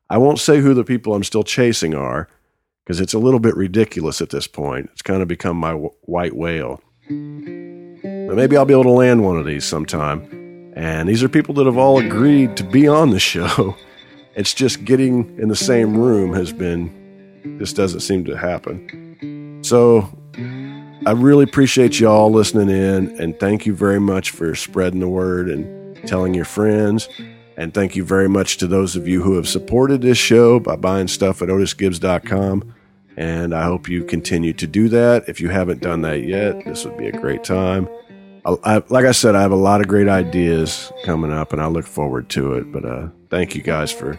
I 0.09 0.17
won't 0.17 0.39
say 0.39 0.61
who 0.61 0.73
the 0.73 0.85
people 0.85 1.15
I'm 1.15 1.25
still 1.25 1.43
chasing 1.43 1.95
are 1.95 2.29
because 2.85 3.01
it's 3.01 3.13
a 3.13 3.19
little 3.19 3.41
bit 3.41 3.55
ridiculous 3.57 4.23
at 4.23 4.31
this 4.31 4.47
point. 4.47 4.89
It's 4.93 5.03
kind 5.03 5.21
of 5.21 5.29
become 5.29 5.59
my 5.59 5.73
w- 5.73 5.91
white 6.03 6.35
whale. 6.35 6.81
But 7.09 8.37
maybe 8.37 8.57
I'll 8.57 8.65
be 8.65 8.73
able 8.73 8.85
to 8.85 8.91
land 8.91 9.25
one 9.25 9.37
of 9.37 9.45
these 9.45 9.65
sometime. 9.65 10.73
And 10.75 11.09
these 11.09 11.23
are 11.23 11.29
people 11.29 11.55
that 11.57 11.67
have 11.67 11.77
all 11.77 11.99
agreed 11.99 12.57
to 12.57 12.65
be 12.65 12.89
on 12.89 13.11
the 13.11 13.21
show. 13.21 13.77
It's 14.37 14.53
just 14.53 14.85
getting 14.85 15.39
in 15.39 15.49
the 15.49 15.57
same 15.57 15.97
room 15.97 16.35
has 16.35 16.53
been, 16.53 17.57
this 17.59 17.73
doesn't 17.73 18.01
seem 18.01 18.25
to 18.27 18.37
happen. 18.37 19.61
So 19.65 20.09
I 21.07 21.13
really 21.13 21.45
appreciate 21.45 21.99
y'all 21.99 22.31
listening 22.31 22.69
in 22.69 23.19
and 23.19 23.39
thank 23.41 23.65
you 23.65 23.75
very 23.75 23.99
much 23.99 24.31
for 24.31 24.55
spreading 24.55 25.01
the 25.01 25.09
word 25.09 25.49
and 25.49 25.97
telling 26.07 26.35
your 26.35 26.45
friends. 26.45 27.09
And 27.57 27.73
thank 27.73 27.97
you 27.97 28.05
very 28.05 28.29
much 28.29 28.59
to 28.59 28.67
those 28.67 28.95
of 28.95 29.09
you 29.09 29.23
who 29.23 29.37
have 29.37 29.49
supported 29.49 30.03
this 30.03 30.19
show 30.19 30.61
by 30.61 30.77
buying 30.77 31.09
stuff 31.09 31.41
at 31.41 31.49
otisgibbs.com. 31.49 32.75
And 33.17 33.55
I 33.55 33.65
hope 33.65 33.89
you 33.89 34.05
continue 34.05 34.53
to 34.53 34.67
do 34.67 34.91
that. 34.91 35.27
If 35.29 35.41
you 35.41 35.49
haven't 35.49 35.81
done 35.81 36.03
that 36.03 36.25
yet, 36.25 36.63
this 36.67 36.85
would 36.85 36.99
be 36.99 37.07
a 37.07 37.13
great 37.13 37.43
time. 37.43 37.89
I, 38.45 38.57
I, 38.65 38.83
like 38.91 39.07
I 39.07 39.13
said, 39.13 39.35
I 39.35 39.41
have 39.41 39.53
a 39.53 39.57
lot 39.57 39.81
of 39.81 39.89
great 39.89 40.09
ideas 40.09 40.93
coming 41.05 41.33
up, 41.33 41.55
and 41.55 41.63
I 41.63 41.67
look 41.67 41.87
forward 41.87 42.29
to 42.31 42.53
it. 42.55 42.71
But 42.71 42.85
uh, 42.85 43.09
thank 43.31 43.55
you 43.55 43.63
guys 43.63 43.91
for 43.93 44.19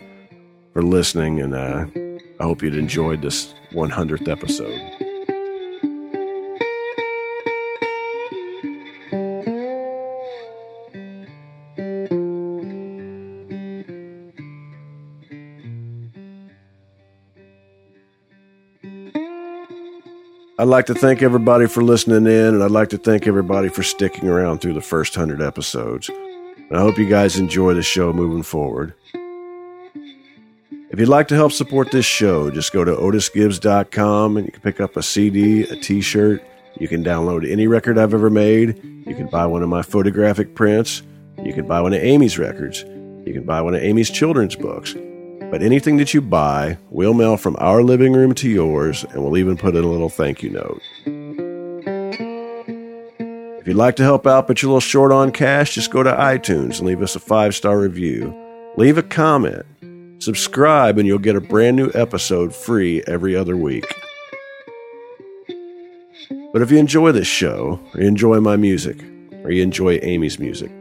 for 0.74 0.82
listening, 0.84 1.42
and 1.42 1.56
uh, 1.56 1.86
I 2.40 2.44
hope 2.44 2.62
you'd 2.62 2.76
enjoyed 2.76 3.22
this 3.22 3.54
100th 3.72 4.28
episode. 4.28 4.80
I'd 20.60 20.68
like 20.68 20.88
to 20.88 20.96
thank 20.96 21.22
everybody 21.22 21.68
for 21.68 21.84
listening 21.84 22.26
in, 22.26 22.56
and 22.56 22.64
I'd 22.64 22.72
like 22.72 22.90
to 22.90 22.98
thank 22.98 23.28
everybody 23.28 23.70
for 23.70 23.84
sticking 23.84 24.28
around 24.28 24.60
through 24.60 24.74
the 24.74 24.82
first 24.82 25.16
100 25.16 25.42
episodes. 25.42 26.10
And 26.70 26.78
I 26.78 26.82
hope 26.82 26.98
you 26.98 27.08
guys 27.08 27.38
enjoy 27.38 27.74
the 27.74 27.84
show 27.84 28.12
moving 28.12 28.44
forward. 28.44 28.94
If 30.90 31.00
you'd 31.00 31.10
like 31.10 31.28
to 31.30 31.36
help 31.36 31.52
support 31.52 31.92
this 31.92 32.06
show, 32.06 32.50
just 32.50 32.74
go 32.74 32.84
to 32.84 32.92
otisgibbs.com 32.92 34.38
and 34.38 34.46
you 34.46 34.52
can 34.52 34.62
pick 34.62 34.82
up 34.82 34.98
a 34.98 35.04
CD, 35.04 35.64
a 35.64 35.76
t 35.76 36.02
shirt. 36.02 36.44
You 36.80 36.88
can 36.88 37.04
download 37.04 37.50
any 37.50 37.68
record 37.68 37.98
I've 37.98 38.14
ever 38.14 38.30
made. 38.30 38.84
You 38.84 39.16
can 39.16 39.28
buy 39.28 39.46
one 39.46 39.64
of 39.64 39.70
my 39.70 39.82
photographic 39.82 40.56
prints. 40.56 41.04
You 41.44 41.54
can 41.54 41.68
buy 41.68 41.82
one 41.82 41.94
of 41.94 42.02
Amy's 42.02 42.38
records. 42.38 42.82
You 42.82 43.34
can 43.34 43.44
buy 43.44 43.62
one 43.62 43.76
of 43.76 43.82
Amy's 43.82 44.10
children's 44.10 44.56
books. 44.56 44.94
But 45.52 45.62
anything 45.62 45.98
that 45.98 46.14
you 46.14 46.22
buy, 46.22 46.78
we'll 46.90 47.14
mail 47.14 47.38
from 47.38 47.56
our 47.60 47.82
living 47.82 48.14
room 48.14 48.34
to 48.36 48.50
yours, 48.50 49.06
and 49.06 49.24
we'll 49.24 49.38
even 49.38 49.56
put 49.56 49.76
in 49.76 49.84
a 49.84 49.88
little 49.88 50.10
thank 50.10 50.44
you 50.44 50.50
note. 50.50 50.82
If 53.68 53.72
you'd 53.72 53.80
like 53.80 53.98
to 53.98 54.04
help 54.04 54.26
out 54.26 54.48
but 54.48 54.62
you're 54.62 54.70
a 54.70 54.76
little 54.76 54.80
short 54.80 55.12
on 55.12 55.34
cash, 55.34 55.76
just 55.76 55.92
go 55.92 56.02
to 56.02 56.10
iTunes 56.10 56.78
and 56.78 56.88
leave 56.88 57.02
us 57.02 57.18
a 57.18 57.20
five 57.20 57.54
star 57.54 57.78
review. 57.78 58.34
Leave 58.78 58.98
a 58.98 59.04
comment. 59.04 59.66
Subscribe, 60.24 60.98
and 60.98 61.06
you'll 61.06 61.20
get 61.20 61.36
a 61.36 61.42
brand 61.42 61.76
new 61.76 61.92
episode 61.94 62.56
free 62.56 63.04
every 63.08 63.36
other 63.36 63.58
week. 63.58 63.84
But 66.54 66.62
if 66.62 66.72
you 66.72 66.78
enjoy 66.78 67.12
this 67.12 67.28
show, 67.28 67.82
or 67.94 68.00
you 68.00 68.08
enjoy 68.08 68.40
my 68.40 68.56
music, 68.56 69.04
or 69.44 69.52
you 69.52 69.64
enjoy 69.64 70.00
Amy's 70.02 70.40
music, 70.40 70.72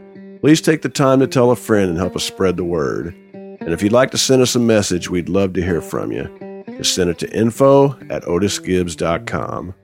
please 0.40 0.60
take 0.60 0.82
the 0.82 0.88
time 0.88 1.18
to 1.18 1.26
tell 1.26 1.50
a 1.50 1.56
friend 1.56 1.90
and 1.90 1.98
help 1.98 2.14
us 2.14 2.22
spread 2.22 2.56
the 2.56 2.62
word. 2.62 3.12
And 3.34 3.72
if 3.72 3.82
you'd 3.82 3.90
like 3.90 4.12
to 4.12 4.18
send 4.18 4.42
us 4.42 4.54
a 4.54 4.60
message, 4.60 5.10
we'd 5.10 5.28
love 5.28 5.54
to 5.54 5.60
hear 5.60 5.80
from 5.80 6.12
you. 6.12 6.62
Just 6.76 6.94
send 6.94 7.10
it 7.10 7.18
to 7.18 7.36
info 7.36 7.98
at 8.10 8.22
otisgibbs.com. 8.22 9.74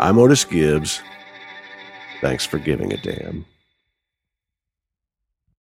I'm 0.00 0.16
Otis 0.16 0.44
Gibbs. 0.44 1.02
Thanks 2.20 2.44
for 2.44 2.58
giving 2.58 2.92
a 2.92 2.96
damn. 2.96 3.44